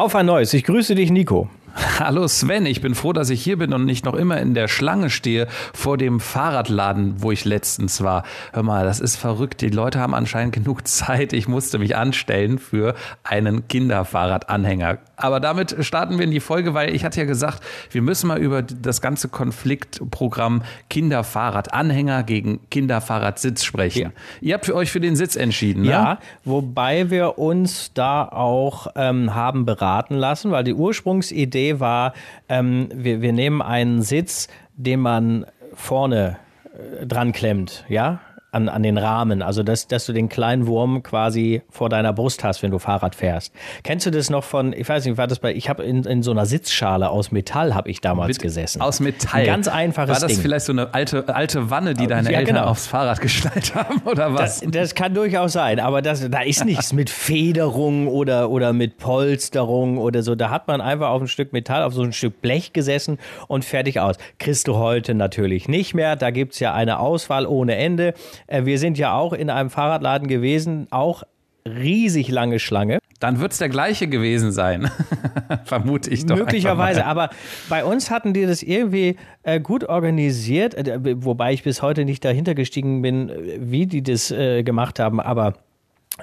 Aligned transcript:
Auf 0.00 0.14
ein 0.14 0.24
neues. 0.24 0.54
Ich 0.54 0.64
grüße 0.64 0.94
dich, 0.94 1.10
Nico. 1.10 1.50
Hallo 1.98 2.26
Sven, 2.26 2.66
ich 2.66 2.80
bin 2.80 2.94
froh, 2.94 3.12
dass 3.12 3.30
ich 3.30 3.42
hier 3.42 3.58
bin 3.58 3.72
und 3.72 3.84
nicht 3.84 4.04
noch 4.04 4.14
immer 4.14 4.40
in 4.40 4.54
der 4.54 4.66
Schlange 4.66 5.10
stehe 5.10 5.46
vor 5.72 5.98
dem 5.98 6.18
Fahrradladen, 6.18 7.22
wo 7.22 7.30
ich 7.30 7.44
letztens 7.44 8.02
war. 8.02 8.24
Hör 8.52 8.62
mal, 8.62 8.84
das 8.84 8.98
ist 8.98 9.16
verrückt. 9.16 9.60
Die 9.60 9.68
Leute 9.68 10.00
haben 10.00 10.14
anscheinend 10.14 10.54
genug 10.54 10.88
Zeit. 10.88 11.32
Ich 11.32 11.48
musste 11.48 11.78
mich 11.78 11.96
anstellen 11.96 12.58
für 12.58 12.94
einen 13.22 13.68
Kinderfahrradanhänger. 13.68 14.98
Aber 15.16 15.38
damit 15.38 15.76
starten 15.84 16.18
wir 16.18 16.24
in 16.24 16.30
die 16.30 16.40
Folge, 16.40 16.74
weil 16.74 16.94
ich 16.94 17.04
hatte 17.04 17.20
ja 17.20 17.26
gesagt, 17.26 17.62
wir 17.90 18.02
müssen 18.02 18.28
mal 18.28 18.38
über 18.38 18.62
das 18.62 19.00
ganze 19.00 19.28
Konfliktprogramm 19.28 20.62
Kinderfahrradanhänger 20.88 22.22
gegen 22.22 22.60
Kinderfahrradsitz 22.70 23.64
sprechen. 23.64 24.02
Ja. 24.02 24.10
Ihr 24.40 24.54
habt 24.54 24.66
für 24.66 24.74
euch 24.74 24.90
für 24.90 25.00
den 25.00 25.14
Sitz 25.14 25.36
entschieden, 25.36 25.82
ne? 25.82 25.90
Ja, 25.90 26.18
wobei 26.44 27.10
wir 27.10 27.38
uns 27.38 27.92
da 27.92 28.24
auch 28.24 28.88
ähm, 28.96 29.34
haben 29.34 29.66
beraten 29.66 29.89
lassen, 30.16 30.50
weil 30.50 30.64
die 30.64 30.74
Ursprungsidee 30.74 31.50
Idee 31.50 31.80
war, 31.80 32.14
ähm, 32.48 32.88
wir, 32.94 33.20
wir 33.22 33.32
nehmen 33.32 33.60
einen 33.60 34.02
Sitz, 34.02 34.48
den 34.74 35.00
man 35.00 35.46
vorne 35.74 36.38
äh, 36.72 37.06
dran 37.06 37.32
klemmt, 37.32 37.84
ja, 37.88 38.20
an, 38.52 38.68
an 38.68 38.82
den 38.82 38.98
Rahmen, 38.98 39.42
also 39.42 39.62
dass, 39.62 39.86
dass 39.86 40.06
du 40.06 40.12
den 40.12 40.28
kleinen 40.28 40.66
Wurm 40.66 41.02
quasi 41.02 41.62
vor 41.70 41.88
deiner 41.88 42.12
Brust 42.12 42.42
hast, 42.44 42.62
wenn 42.62 42.70
du 42.70 42.78
Fahrrad 42.78 43.14
fährst. 43.14 43.52
Kennst 43.82 44.06
du 44.06 44.10
das 44.10 44.30
noch 44.30 44.44
von, 44.44 44.72
ich 44.72 44.88
weiß 44.88 45.04
nicht, 45.04 45.16
war 45.16 45.26
das 45.26 45.38
bei, 45.38 45.54
ich 45.54 45.68
habe 45.68 45.84
in, 45.84 46.04
in 46.04 46.22
so 46.22 46.30
einer 46.30 46.46
Sitzschale 46.46 47.10
aus 47.10 47.30
Metall 47.30 47.74
habe 47.74 47.90
ich 47.90 48.00
damals 48.00 48.28
Mit, 48.28 48.42
gesessen. 48.42 48.80
Aus 48.80 49.00
Metall? 49.00 49.40
Ein 49.40 49.46
ganz 49.46 49.68
einfaches 49.68 50.06
Ding. 50.06 50.14
War 50.14 50.28
das 50.28 50.32
Ding. 50.32 50.42
vielleicht 50.42 50.66
so 50.66 50.72
eine 50.72 50.94
alte, 50.94 51.34
alte 51.34 51.70
Wanne, 51.70 51.94
die 51.94 52.06
deine 52.06 52.32
ja, 52.32 52.38
Eltern 52.38 52.56
genau. 52.56 52.66
aufs 52.66 52.86
Fahrrad 52.86 53.20
geschnallt 53.20 53.74
haben 53.74 54.02
oder 54.04 54.34
was? 54.34 54.60
Das, 54.60 54.70
das, 54.70 54.94
kann 54.94 55.14
durchaus 55.14 55.52
sein, 55.52 55.78
aber 55.78 56.02
das, 56.02 56.28
da 56.28 56.40
ist 56.40 56.64
nichts 56.64 56.92
mit 56.92 57.10
Federung 57.10 58.08
oder, 58.08 58.50
oder 58.50 58.72
mit 58.72 58.98
Polsterung 58.98 59.98
oder 59.98 60.22
so. 60.22 60.34
Da 60.34 60.50
hat 60.50 60.66
man 60.66 60.80
einfach 60.80 61.10
auf 61.10 61.22
ein 61.22 61.28
Stück 61.28 61.52
Metall, 61.52 61.84
auf 61.84 61.94
so 61.94 62.02
ein 62.02 62.12
Stück 62.12 62.40
Blech 62.40 62.72
gesessen 62.72 63.18
und 63.46 63.64
fertig 63.64 64.00
aus. 64.00 64.16
Kriegst 64.38 64.66
du 64.68 64.76
heute 64.76 65.14
natürlich 65.14 65.68
nicht 65.68 65.94
mehr. 65.94 66.16
Da 66.16 66.30
gibt 66.30 66.54
es 66.54 66.60
ja 66.60 66.74
eine 66.74 66.98
Auswahl 66.98 67.46
ohne 67.46 67.76
Ende. 67.76 68.14
Äh, 68.50 68.66
wir 68.66 68.78
sind 68.78 68.98
ja 68.98 69.14
auch 69.14 69.32
in 69.32 69.48
einem 69.48 69.70
Fahrradladen 69.70 70.28
gewesen, 70.28 70.88
auch 70.90 71.22
riesig 71.66 72.28
lange 72.28 72.58
Schlange. 72.58 72.98
Dann 73.20 73.38
wird 73.38 73.52
es 73.52 73.58
der 73.58 73.68
gleiche 73.68 74.08
gewesen 74.08 74.50
sein. 74.50 74.90
Vermute 75.64 76.10
ich 76.10 76.24
doch. 76.24 76.36
Möglicherweise, 76.36 77.04
aber 77.04 77.30
bei 77.68 77.84
uns 77.84 78.10
hatten 78.10 78.32
die 78.32 78.46
das 78.46 78.62
irgendwie 78.62 79.16
äh, 79.42 79.60
gut 79.60 79.84
organisiert, 79.84 80.74
äh, 80.74 80.98
wobei 81.22 81.52
ich 81.52 81.62
bis 81.62 81.82
heute 81.82 82.04
nicht 82.04 82.24
dahinter 82.24 82.54
gestiegen 82.54 83.02
bin, 83.02 83.28
äh, 83.28 83.58
wie 83.60 83.86
die 83.86 84.02
das 84.02 84.30
äh, 84.30 84.62
gemacht 84.62 84.98
haben, 84.98 85.20
aber 85.20 85.54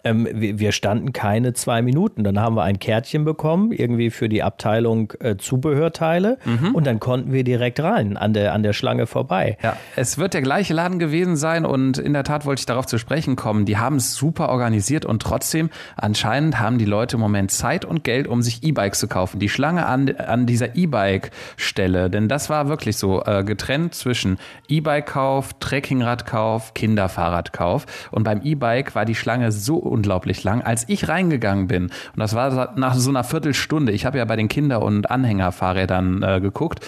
ähm, 0.03 0.27
wir 0.31 0.71
standen 0.71 1.13
keine 1.13 1.53
zwei 1.53 1.81
Minuten. 1.81 2.23
Dann 2.23 2.39
haben 2.39 2.55
wir 2.55 2.63
ein 2.63 2.79
Kärtchen 2.79 3.25
bekommen, 3.25 3.71
irgendwie 3.71 4.09
für 4.09 4.29
die 4.29 4.43
Abteilung 4.43 5.13
äh, 5.19 5.37
Zubehörteile. 5.37 6.37
Mhm. 6.45 6.75
Und 6.75 6.87
dann 6.87 6.99
konnten 6.99 7.31
wir 7.31 7.43
direkt 7.43 7.79
rein, 7.79 8.17
an 8.17 8.33
der, 8.33 8.53
an 8.53 8.63
der 8.63 8.73
Schlange 8.73 9.07
vorbei. 9.07 9.57
Ja, 9.61 9.77
es 9.95 10.17
wird 10.17 10.33
der 10.33 10.41
gleiche 10.41 10.73
Laden 10.73 10.99
gewesen 10.99 11.35
sein. 11.35 11.65
Und 11.65 11.97
in 11.97 12.13
der 12.13 12.23
Tat 12.23 12.45
wollte 12.45 12.61
ich 12.61 12.65
darauf 12.65 12.85
zu 12.85 12.97
sprechen 12.97 13.35
kommen. 13.35 13.65
Die 13.65 13.77
haben 13.77 13.97
es 13.97 14.15
super 14.15 14.49
organisiert 14.49 15.05
und 15.05 15.21
trotzdem, 15.21 15.69
anscheinend 15.95 16.59
haben 16.59 16.77
die 16.77 16.85
Leute 16.85 17.15
im 17.15 17.21
Moment 17.21 17.51
Zeit 17.51 17.85
und 17.85 18.03
Geld, 18.03 18.27
um 18.27 18.41
sich 18.41 18.63
E-Bikes 18.63 18.99
zu 18.99 19.07
kaufen. 19.07 19.39
Die 19.39 19.49
Schlange 19.49 19.85
an, 19.85 20.09
an 20.15 20.45
dieser 20.45 20.75
E-Bike-Stelle, 20.75 22.09
denn 22.09 22.27
das 22.27 22.49
war 22.49 22.69
wirklich 22.69 22.97
so 22.97 23.23
äh, 23.23 23.43
getrennt 23.43 23.95
zwischen 23.95 24.37
E-Bike-Kauf, 24.67 25.53
Trekkingradkauf, 25.59 26.73
Kinderfahrradkauf. 26.73 27.85
Und 28.11 28.23
beim 28.23 28.41
E-Bike 28.43 28.95
war 28.95 29.05
die 29.05 29.15
Schlange 29.15 29.51
so 29.51 29.77
unglaublich 29.87 30.43
lang, 30.43 30.61
als 30.61 30.85
ich 30.87 31.07
reingegangen 31.07 31.67
bin. 31.67 31.83
Und 31.85 32.17
das 32.17 32.33
war 32.35 32.73
nach 32.77 32.95
so 32.95 33.09
einer 33.09 33.23
Viertelstunde. 33.23 33.91
Ich 33.91 34.05
habe 34.05 34.17
ja 34.17 34.25
bei 34.25 34.35
den 34.35 34.47
Kinder- 34.47 34.81
und 34.81 35.09
Anhängerfahrrädern 35.09 36.23
äh, 36.23 36.41
geguckt 36.41 36.85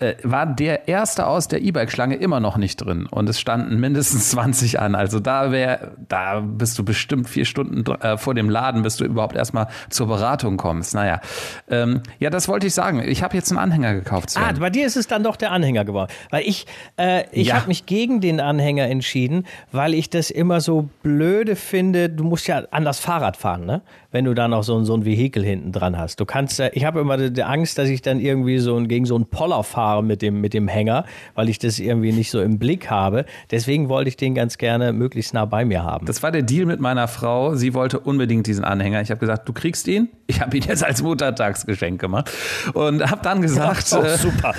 äh, 0.00 0.14
war 0.24 0.46
der 0.46 0.88
erste 0.88 1.26
aus 1.26 1.46
der 1.46 1.62
E-Bike-Schlange 1.62 2.16
immer 2.16 2.40
noch 2.40 2.56
nicht 2.56 2.76
drin. 2.76 3.06
Und 3.06 3.28
es 3.28 3.40
standen 3.40 3.78
mindestens 3.78 4.30
20 4.34 4.80
an. 4.80 4.94
Also 4.94 5.20
da 5.20 5.52
wäre, 5.52 5.92
da 6.08 6.40
bist 6.40 6.78
du 6.78 6.84
bestimmt 6.84 7.28
vier 7.28 7.44
Stunden 7.44 7.84
äh, 8.00 8.16
vor 8.18 8.34
dem 8.34 8.50
Laden, 8.50 8.82
bis 8.82 8.96
du 8.96 9.04
überhaupt 9.04 9.36
erstmal 9.36 9.68
zur 9.90 10.08
Beratung 10.08 10.56
kommst. 10.56 10.94
Naja. 10.94 11.20
Ähm, 11.68 12.00
ja, 12.18 12.30
das 12.30 12.48
wollte 12.48 12.66
ich 12.66 12.74
sagen. 12.74 13.02
Ich 13.06 13.22
habe 13.22 13.36
jetzt 13.36 13.50
einen 13.50 13.58
Anhänger 13.58 13.94
gekauft. 13.94 14.30
Sven. 14.30 14.42
Ah, 14.42 14.52
bei 14.58 14.70
dir 14.70 14.84
ist 14.84 14.96
es 14.96 15.06
dann 15.06 15.22
doch 15.22 15.36
der 15.36 15.52
Anhänger 15.52 15.84
geworden. 15.84 16.10
Weil 16.30 16.42
ich, 16.42 16.66
äh, 16.98 17.24
ich 17.30 17.48
ja. 17.48 17.56
habe 17.56 17.68
mich 17.68 17.86
gegen 17.86 18.20
den 18.20 18.40
Anhänger 18.40 18.88
entschieden, 18.88 19.46
weil 19.70 19.94
ich 19.94 20.10
das 20.10 20.30
immer 20.30 20.60
so 20.60 20.88
blöde 21.02 21.54
finde. 21.54 22.10
Du 22.10 22.24
musst 22.24 22.48
ja 22.48 22.64
an 22.72 22.84
das 22.84 22.98
Fahrrad 22.98 23.36
fahren, 23.36 23.64
ne? 23.64 23.82
Wenn 24.10 24.24
du 24.24 24.34
da 24.34 24.46
noch 24.46 24.62
so, 24.62 24.82
so 24.84 24.94
ein 24.94 25.04
Vehikel 25.04 25.44
hinten 25.44 25.72
dran 25.72 25.98
hast. 25.98 26.20
Du 26.20 26.24
kannst, 26.24 26.60
ich 26.60 26.84
habe 26.84 27.00
immer 27.00 27.16
die 27.16 27.42
Angst, 27.42 27.78
dass 27.78 27.88
ich 27.88 28.00
dann 28.00 28.20
irgendwie 28.20 28.58
so 28.58 28.80
gegen 28.84 29.06
so 29.06 29.16
einen 29.16 29.26
Poller 29.26 29.64
fahre 29.64 29.83
fahre 29.84 30.02
mit 30.02 30.22
dem, 30.22 30.40
mit 30.40 30.54
dem 30.54 30.66
Hänger, 30.66 31.04
weil 31.34 31.50
ich 31.50 31.58
das 31.58 31.78
irgendwie 31.78 32.12
nicht 32.12 32.30
so 32.30 32.40
im 32.40 32.58
Blick 32.58 32.88
habe. 32.88 33.26
Deswegen 33.50 33.90
wollte 33.90 34.08
ich 34.08 34.16
den 34.16 34.34
ganz 34.34 34.56
gerne 34.56 34.94
möglichst 34.94 35.34
nah 35.34 35.44
bei 35.44 35.66
mir 35.66 35.82
haben. 35.82 36.06
Das 36.06 36.22
war 36.22 36.32
der 36.32 36.40
Deal 36.40 36.64
mit 36.64 36.80
meiner 36.80 37.06
Frau. 37.06 37.54
Sie 37.54 37.74
wollte 37.74 38.00
unbedingt 38.00 38.46
diesen 38.46 38.64
Anhänger. 38.64 39.02
Ich 39.02 39.10
habe 39.10 39.20
gesagt, 39.20 39.46
du 39.46 39.52
kriegst 39.52 39.86
ihn. 39.86 40.08
Ich 40.26 40.40
habe 40.40 40.56
ihn 40.56 40.62
jetzt 40.62 40.82
als 40.82 41.02
Muttertagsgeschenk 41.02 42.00
gemacht 42.00 42.30
und 42.72 43.10
habe 43.10 43.20
dann 43.22 43.42
gesagt, 43.42 43.90
ja, 43.90 44.00
oh, 44.00 44.16
super. 44.16 44.54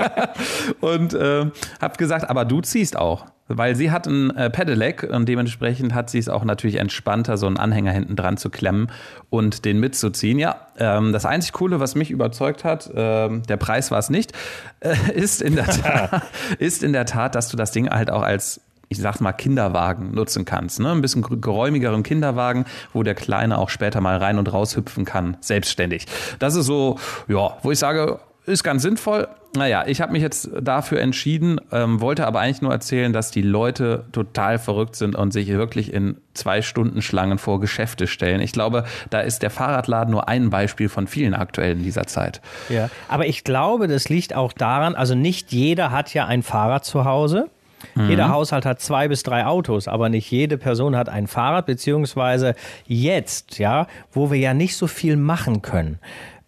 und 0.80 1.14
äh, 1.14 1.46
habe 1.80 1.96
gesagt, 1.96 2.28
aber 2.28 2.44
du 2.44 2.60
ziehst 2.60 2.94
auch. 2.94 3.24
Weil 3.48 3.76
sie 3.76 3.90
hat 3.90 4.06
ein 4.06 4.34
äh, 4.36 4.50
Pedelec 4.50 5.04
und 5.04 5.28
dementsprechend 5.28 5.94
hat 5.94 6.10
sie 6.10 6.18
es 6.18 6.28
auch 6.28 6.44
natürlich 6.44 6.76
entspannter, 6.76 7.36
so 7.36 7.46
einen 7.46 7.58
Anhänger 7.58 7.92
hinten 7.92 8.16
dran 8.16 8.36
zu 8.36 8.50
klemmen 8.50 8.90
und 9.30 9.64
den 9.64 9.78
mitzuziehen. 9.78 10.38
Ja, 10.38 10.66
ähm, 10.78 11.12
das 11.12 11.24
einzig 11.26 11.52
Coole, 11.52 11.78
was 11.78 11.94
mich 11.94 12.10
überzeugt 12.10 12.64
hat, 12.64 12.90
ähm, 12.94 13.42
der 13.44 13.56
Preis 13.56 13.90
war 13.90 13.98
es 13.98 14.10
nicht, 14.10 14.32
äh, 14.80 14.94
ist, 15.14 15.42
in 15.42 15.54
der 15.54 15.66
Tat, 15.66 16.22
ist 16.58 16.82
in 16.82 16.92
der 16.92 17.06
Tat, 17.06 17.34
dass 17.34 17.48
du 17.48 17.56
das 17.56 17.70
Ding 17.70 17.88
halt 17.88 18.10
auch 18.10 18.22
als 18.22 18.60
ich 18.88 18.98
sag's 18.98 19.20
mal, 19.20 19.32
Kinderwagen 19.32 20.14
nutzen 20.14 20.44
kannst. 20.44 20.78
Ne? 20.78 20.92
Ein 20.92 21.02
bisschen 21.02 21.22
geräumigeren 21.40 22.02
Kinderwagen, 22.02 22.66
wo 22.92 23.02
der 23.02 23.14
Kleine 23.14 23.58
auch 23.58 23.68
später 23.68 24.00
mal 24.00 24.16
rein 24.18 24.38
und 24.38 24.52
raus 24.52 24.76
hüpfen 24.76 25.04
kann, 25.04 25.36
selbstständig. 25.40 26.06
Das 26.38 26.54
ist 26.54 26.66
so, 26.66 26.98
ja, 27.26 27.56
wo 27.62 27.72
ich 27.72 27.78
sage, 27.78 28.20
ist 28.46 28.62
ganz 28.62 28.82
sinnvoll. 28.82 29.28
Naja, 29.56 29.84
ich 29.86 30.00
habe 30.00 30.12
mich 30.12 30.22
jetzt 30.22 30.50
dafür 30.60 31.00
entschieden, 31.00 31.60
ähm, 31.72 32.00
wollte 32.00 32.26
aber 32.26 32.40
eigentlich 32.40 32.62
nur 32.62 32.72
erzählen, 32.72 33.12
dass 33.12 33.30
die 33.30 33.42
Leute 33.42 34.04
total 34.12 34.58
verrückt 34.58 34.96
sind 34.96 35.16
und 35.16 35.32
sich 35.32 35.48
wirklich 35.48 35.92
in 35.92 36.18
zwei 36.34 36.62
Stunden 36.62 37.02
Schlangen 37.02 37.38
vor 37.38 37.58
Geschäfte 37.60 38.06
stellen. 38.06 38.40
Ich 38.40 38.52
glaube, 38.52 38.84
da 39.10 39.20
ist 39.20 39.42
der 39.42 39.50
Fahrradladen 39.50 40.12
nur 40.12 40.28
ein 40.28 40.50
Beispiel 40.50 40.88
von 40.88 41.06
vielen 41.06 41.34
aktuell 41.34 41.72
in 41.72 41.82
dieser 41.82 42.06
Zeit. 42.06 42.40
Ja, 42.68 42.90
aber 43.08 43.26
ich 43.26 43.44
glaube, 43.44 43.88
das 43.88 44.08
liegt 44.08 44.34
auch 44.34 44.52
daran, 44.52 44.94
also 44.94 45.14
nicht 45.14 45.52
jeder 45.52 45.90
hat 45.90 46.12
ja 46.12 46.26
ein 46.26 46.42
Fahrrad 46.42 46.84
zu 46.84 47.04
Hause. 47.04 47.48
Mhm. 47.94 48.10
Jeder 48.10 48.28
Haushalt 48.28 48.66
hat 48.66 48.80
zwei 48.80 49.08
bis 49.08 49.22
drei 49.22 49.46
Autos, 49.46 49.88
aber 49.88 50.08
nicht 50.08 50.30
jede 50.30 50.58
Person 50.58 50.96
hat 50.96 51.08
ein 51.08 51.26
Fahrrad, 51.26 51.66
beziehungsweise 51.66 52.54
jetzt, 52.86 53.58
ja, 53.58 53.86
wo 54.12 54.30
wir 54.30 54.38
ja 54.38 54.54
nicht 54.54 54.76
so 54.76 54.86
viel 54.86 55.16
machen 55.16 55.62
können 55.62 55.98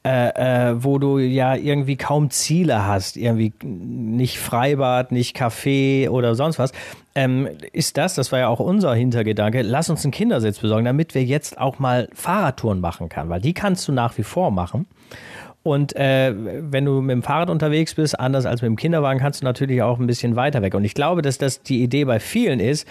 äh, 0.09 0.71
äh, 0.71 0.83
wo 0.83 0.99
du 0.99 1.19
ja 1.19 1.55
irgendwie 1.55 1.97
kaum 1.97 2.31
Ziele 2.31 2.87
hast, 2.87 3.19
irgendwie 3.19 3.53
nicht 3.63 4.39
Freibad, 4.39 5.13
nicht 5.13 5.37
Café 5.37 6.09
oder 6.09 6.35
sonst 6.35 6.59
was, 6.59 6.73
ähm, 7.15 7.47
ist 7.75 7.99
das, 7.99 8.15
das 8.15 8.33
war 8.33 8.39
ja 8.39 8.49
auch 8.49 8.59
unser 8.59 8.95
Hintergedanke, 8.95 9.61
lass 9.61 9.91
uns 9.91 10.05
einen 10.05 10.13
Kindersitz 10.13 10.61
besorgen, 10.61 10.87
damit 10.87 11.15
wir 11.15 11.23
jetzt 11.23 11.59
auch 11.59 11.79
mal 11.79 12.09
Fahrradtouren 12.15 12.81
machen 12.81 13.11
können, 13.11 13.29
weil 13.29 13.43
die 13.43 13.53
kannst 13.53 13.87
du 13.87 13.93
nach 13.93 14.17
wie 14.17 14.23
vor 14.23 14.51
machen. 14.51 14.87
Und 15.63 15.95
äh, 15.95 16.33
wenn 16.35 16.87
du 16.87 17.03
mit 17.03 17.13
dem 17.13 17.23
Fahrrad 17.23 17.51
unterwegs 17.51 17.95
bist, 17.95 18.19
anders 18.19 18.47
als 18.47 18.63
mit 18.63 18.69
dem 18.71 18.77
Kinderwagen, 18.77 19.21
kannst 19.21 19.43
du 19.43 19.45
natürlich 19.45 19.83
auch 19.83 19.99
ein 19.99 20.07
bisschen 20.07 20.37
weiter 20.37 20.63
weg. 20.63 20.73
Und 20.73 20.85
ich 20.85 20.95
glaube, 20.95 21.21
dass 21.21 21.37
das 21.37 21.63
die 21.63 21.83
Idee 21.83 22.07
bei 22.07 22.19
vielen 22.19 22.61
ist, 22.61 22.89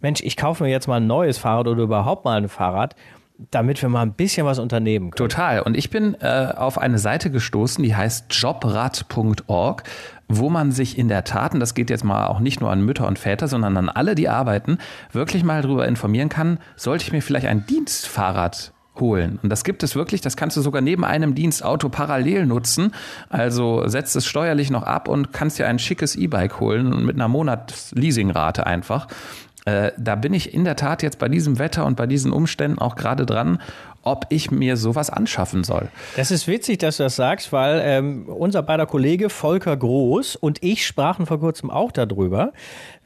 Mensch, 0.00 0.22
ich 0.22 0.38
kaufe 0.38 0.64
mir 0.64 0.70
jetzt 0.70 0.86
mal 0.86 0.96
ein 0.96 1.06
neues 1.06 1.36
Fahrrad 1.36 1.66
oder 1.66 1.82
überhaupt 1.82 2.24
mal 2.24 2.38
ein 2.38 2.48
Fahrrad 2.48 2.96
damit 3.36 3.82
wir 3.82 3.88
mal 3.88 4.02
ein 4.02 4.14
bisschen 4.14 4.46
was 4.46 4.58
unternehmen 4.58 5.10
können. 5.10 5.28
Total. 5.28 5.60
Und 5.60 5.76
ich 5.76 5.90
bin 5.90 6.14
äh, 6.20 6.52
auf 6.56 6.78
eine 6.78 6.98
Seite 6.98 7.30
gestoßen, 7.30 7.82
die 7.82 7.94
heißt 7.94 8.26
jobrad.org, 8.32 9.82
wo 10.28 10.50
man 10.50 10.72
sich 10.72 10.96
in 10.98 11.08
der 11.08 11.24
Tat, 11.24 11.52
und 11.52 11.60
das 11.60 11.74
geht 11.74 11.90
jetzt 11.90 12.04
mal 12.04 12.28
auch 12.28 12.38
nicht 12.38 12.60
nur 12.60 12.70
an 12.70 12.82
Mütter 12.82 13.06
und 13.06 13.18
Väter, 13.18 13.48
sondern 13.48 13.76
an 13.76 13.88
alle, 13.88 14.14
die 14.14 14.28
arbeiten, 14.28 14.78
wirklich 15.12 15.42
mal 15.42 15.62
darüber 15.62 15.86
informieren 15.86 16.28
kann, 16.28 16.58
sollte 16.76 17.04
ich 17.04 17.12
mir 17.12 17.22
vielleicht 17.22 17.46
ein 17.46 17.66
Dienstfahrrad 17.66 18.72
holen. 19.00 19.40
Und 19.42 19.50
das 19.50 19.64
gibt 19.64 19.82
es 19.82 19.96
wirklich, 19.96 20.20
das 20.20 20.36
kannst 20.36 20.56
du 20.56 20.60
sogar 20.60 20.80
neben 20.80 21.04
einem 21.04 21.34
Dienstauto 21.34 21.88
parallel 21.88 22.46
nutzen. 22.46 22.92
Also 23.28 23.86
setzt 23.88 24.14
es 24.14 24.26
steuerlich 24.26 24.70
noch 24.70 24.84
ab 24.84 25.08
und 25.08 25.32
kannst 25.32 25.58
dir 25.58 25.66
ein 25.66 25.80
schickes 25.80 26.14
E-Bike 26.14 26.60
holen 26.60 27.04
mit 27.04 27.16
einer 27.16 27.28
Monatsleasingrate 27.28 28.66
einfach. 28.66 29.08
Äh, 29.66 29.92
da 29.96 30.14
bin 30.14 30.34
ich 30.34 30.52
in 30.52 30.64
der 30.64 30.76
Tat 30.76 31.02
jetzt 31.02 31.18
bei 31.18 31.28
diesem 31.28 31.58
Wetter 31.58 31.86
und 31.86 31.96
bei 31.96 32.06
diesen 32.06 32.32
Umständen 32.32 32.78
auch 32.78 32.96
gerade 32.96 33.24
dran, 33.24 33.60
ob 34.02 34.26
ich 34.28 34.50
mir 34.50 34.76
sowas 34.76 35.08
anschaffen 35.08 35.64
soll. 35.64 35.88
Das 36.16 36.30
ist 36.30 36.46
witzig, 36.46 36.78
dass 36.78 36.98
du 36.98 37.04
das 37.04 37.16
sagst, 37.16 37.52
weil 37.52 37.80
ähm, 37.82 38.28
unser 38.28 38.62
beider 38.62 38.84
Kollege 38.84 39.30
Volker 39.30 39.74
Groß 39.74 40.36
und 40.36 40.62
ich 40.62 40.86
sprachen 40.86 41.24
vor 41.24 41.40
kurzem 41.40 41.70
auch 41.70 41.90
darüber. 41.90 42.52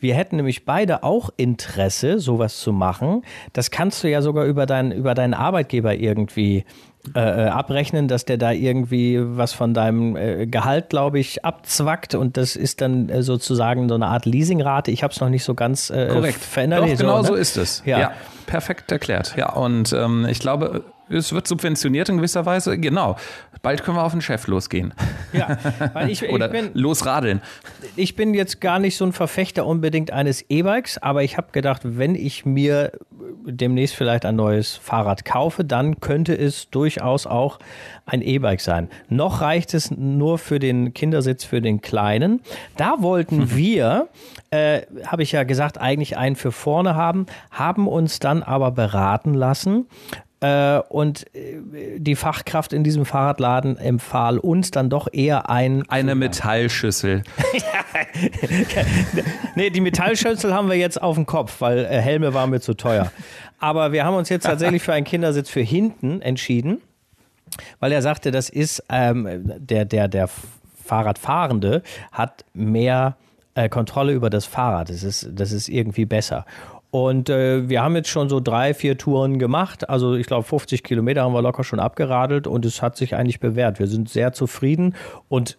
Wir 0.00 0.14
hätten 0.14 0.36
nämlich 0.36 0.64
beide 0.64 1.04
auch 1.04 1.30
Interesse, 1.36 2.18
sowas 2.18 2.58
zu 2.58 2.72
machen. 2.72 3.22
Das 3.52 3.70
kannst 3.70 4.02
du 4.02 4.10
ja 4.10 4.22
sogar 4.22 4.44
über, 4.44 4.66
dein, 4.66 4.90
über 4.90 5.14
deinen 5.14 5.34
Arbeitgeber 5.34 5.94
irgendwie 5.94 6.64
äh, 7.14 7.46
äh, 7.46 7.48
abrechnen, 7.48 8.08
dass 8.08 8.24
der 8.24 8.38
da 8.38 8.52
irgendwie 8.52 9.18
was 9.20 9.52
von 9.52 9.74
deinem 9.74 10.16
äh, 10.16 10.46
Gehalt, 10.46 10.90
glaube 10.90 11.18
ich, 11.18 11.44
abzwackt 11.44 12.14
und 12.14 12.36
das 12.36 12.56
ist 12.56 12.80
dann 12.80 13.08
äh, 13.08 13.22
sozusagen 13.22 13.88
so 13.88 13.94
eine 13.94 14.06
Art 14.06 14.26
Leasingrate. 14.26 14.90
Ich 14.90 15.02
habe 15.02 15.12
es 15.12 15.20
noch 15.20 15.28
nicht 15.28 15.44
so 15.44 15.54
ganz 15.54 15.90
äh, 15.90 16.08
Korrekt. 16.08 16.38
verändert. 16.38 16.82
Doch, 16.82 16.96
genau 16.96 17.18
ne? 17.22 17.24
so 17.24 17.34
ist 17.34 17.56
es. 17.56 17.82
Ja. 17.84 17.98
ja 17.98 18.12
perfekt 18.46 18.90
erklärt. 18.90 19.34
Ja, 19.36 19.52
und 19.52 19.92
ähm, 19.92 20.26
ich 20.28 20.38
glaube, 20.38 20.84
es 21.10 21.32
wird 21.32 21.46
subventioniert 21.46 22.08
in 22.08 22.16
gewisser 22.16 22.46
Weise. 22.46 22.78
Genau. 22.78 23.16
Bald 23.62 23.82
können 23.82 23.96
wir 23.96 24.04
auf 24.04 24.12
den 24.12 24.20
Chef 24.20 24.46
losgehen. 24.46 24.94
Ja, 25.32 25.58
weil 25.92 26.10
ich, 26.10 26.28
Oder 26.30 26.46
ich, 26.46 26.52
bin, 26.52 26.70
losradeln. 26.74 27.42
ich 27.96 28.14
bin 28.14 28.34
jetzt 28.34 28.60
gar 28.60 28.78
nicht 28.78 28.96
so 28.96 29.04
ein 29.04 29.12
Verfechter 29.12 29.66
unbedingt 29.66 30.12
eines 30.12 30.44
E-Bikes, 30.48 30.98
aber 30.98 31.22
ich 31.22 31.36
habe 31.36 31.48
gedacht, 31.52 31.82
wenn 31.84 32.14
ich 32.14 32.46
mir 32.46 32.92
demnächst 33.50 33.96
vielleicht 33.96 34.24
ein 34.24 34.36
neues 34.36 34.76
Fahrrad 34.76 35.24
kaufe, 35.24 35.64
dann 35.64 36.00
könnte 36.00 36.36
es 36.36 36.70
durchaus 36.70 37.26
auch 37.26 37.58
ein 38.06 38.22
E-Bike 38.22 38.60
sein. 38.60 38.88
Noch 39.08 39.40
reicht 39.40 39.74
es 39.74 39.90
nur 39.90 40.38
für 40.38 40.58
den 40.58 40.94
Kindersitz 40.94 41.44
für 41.44 41.60
den 41.60 41.80
Kleinen. 41.80 42.40
Da 42.76 42.96
wollten 42.98 43.50
wir, 43.56 44.08
äh, 44.50 44.82
habe 45.06 45.22
ich 45.22 45.32
ja 45.32 45.44
gesagt, 45.44 45.78
eigentlich 45.78 46.16
einen 46.16 46.36
für 46.36 46.52
vorne 46.52 46.94
haben, 46.94 47.26
haben 47.50 47.88
uns 47.88 48.18
dann 48.18 48.42
aber 48.42 48.70
beraten 48.70 49.34
lassen 49.34 49.86
und 50.88 51.26
äh, 51.34 51.58
die 51.98 52.14
Fachkraft 52.14 52.72
in 52.72 52.84
diesem 52.84 53.04
Fahrradladen 53.04 53.76
empfahl 53.76 54.38
uns 54.38 54.70
dann 54.70 54.88
doch 54.88 55.08
eher 55.12 55.50
ein. 55.50 55.82
Eine 55.88 56.14
Metallschüssel. 56.14 57.24
nee, 59.56 59.70
die 59.70 59.80
Metallschüssel 59.80 60.54
haben 60.54 60.68
wir 60.68 60.76
jetzt 60.76 61.02
auf 61.02 61.16
dem 61.16 61.26
Kopf, 61.26 61.60
weil 61.60 61.78
äh, 61.78 62.00
Helme 62.00 62.34
waren 62.34 62.50
mir 62.50 62.60
zu 62.60 62.74
teuer. 62.74 63.10
Aber 63.58 63.90
wir 63.90 64.04
haben 64.04 64.14
uns 64.14 64.28
jetzt 64.28 64.44
tatsächlich 64.44 64.82
für 64.82 64.92
einen 64.92 65.04
Kindersitz 65.04 65.50
für 65.50 65.60
hinten 65.60 66.22
entschieden, 66.22 66.80
weil 67.80 67.90
er 67.90 68.02
sagte, 68.02 68.30
das 68.30 68.48
ist 68.48 68.84
ähm, 68.88 69.52
der, 69.58 69.84
der, 69.84 70.06
der 70.06 70.28
Fahrradfahrende 70.84 71.82
hat 72.12 72.44
mehr 72.54 73.16
äh, 73.54 73.68
Kontrolle 73.68 74.12
über 74.12 74.30
das 74.30 74.44
Fahrrad. 74.44 74.88
Das 74.90 75.02
ist, 75.02 75.28
das 75.32 75.50
ist 75.50 75.68
irgendwie 75.68 76.04
besser. 76.04 76.46
Und 76.90 77.28
äh, 77.28 77.68
wir 77.68 77.82
haben 77.82 77.96
jetzt 77.96 78.08
schon 78.08 78.28
so 78.28 78.40
drei, 78.40 78.72
vier 78.72 78.96
Touren 78.96 79.38
gemacht. 79.38 79.88
Also 79.88 80.14
ich 80.14 80.26
glaube 80.26 80.44
50 80.44 80.82
Kilometer 80.82 81.22
haben 81.22 81.34
wir 81.34 81.42
locker 81.42 81.64
schon 81.64 81.80
abgeradelt 81.80 82.46
und 82.46 82.64
es 82.64 82.80
hat 82.80 82.96
sich 82.96 83.14
eigentlich 83.14 83.40
bewährt. 83.40 83.78
Wir 83.78 83.86
sind 83.86 84.08
sehr 84.08 84.32
zufrieden 84.32 84.94
und 85.28 85.58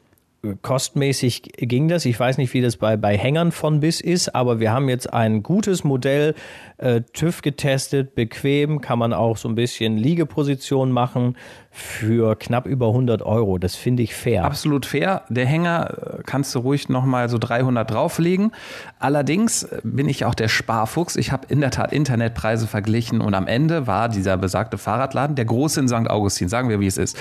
kostmäßig 0.62 1.52
ging 1.58 1.90
das. 1.90 2.06
Ich 2.06 2.18
weiß 2.18 2.38
nicht, 2.38 2.54
wie 2.54 2.62
das 2.62 2.78
bei, 2.78 2.96
bei 2.96 3.18
Hängern 3.18 3.52
von 3.52 3.82
bis 3.82 4.00
ist, 4.00 4.34
aber 4.36 4.60
wir 4.60 4.72
haben 4.72 4.88
jetzt 4.88 5.12
ein 5.14 5.44
gutes 5.44 5.84
Modell, 5.84 6.34
äh, 6.78 7.02
TÜV 7.14 7.42
getestet, 7.42 8.16
bequem, 8.16 8.80
kann 8.80 9.00
man 9.00 9.12
auch 9.12 9.36
so 9.36 9.50
ein 9.50 9.56
bisschen 9.56 9.98
Liegeposition 9.98 10.92
machen 10.92 11.36
für 11.72 12.38
knapp 12.38 12.68
über 12.68 12.88
100 12.88 13.22
Euro. 13.22 13.58
Das 13.58 13.76
finde 13.76 14.02
ich 14.02 14.16
fair. 14.16 14.46
Absolut 14.46 14.86
fair. 14.86 15.24
Der 15.30 15.46
Hänger 15.46 16.20
äh, 16.20 16.24
kannst 16.26 16.56
du 16.56 16.60
ruhig 16.60 16.88
nochmal 16.88 17.28
so 17.28 17.38
300 17.38 17.92
drauflegen. 17.92 18.54
Allerdings 18.98 19.64
äh, 19.64 19.82
bin 19.84 20.08
ich 20.08 20.24
auch 20.24 20.36
der 20.36 20.48
Sparfuchs. 20.48 21.18
Ich 21.18 21.34
habe 21.34 21.48
in 21.50 21.60
der 21.60 21.72
Tat 21.72 21.92
Internetpreise 21.92 22.68
verglichen 22.68 23.20
und 23.20 23.34
am 23.34 23.46
Ende 23.46 23.88
war 23.88 24.08
dieser 24.08 24.38
besagte 24.38 24.78
Fahrradladen, 24.78 25.36
der 25.36 25.46
große 25.46 25.82
in 25.82 25.90
St. 25.90 26.10
Augustin, 26.10 26.48
sagen 26.48 26.70
wir, 26.70 26.80
wie 26.80 26.88
es 26.88 26.98
ist, 26.98 27.18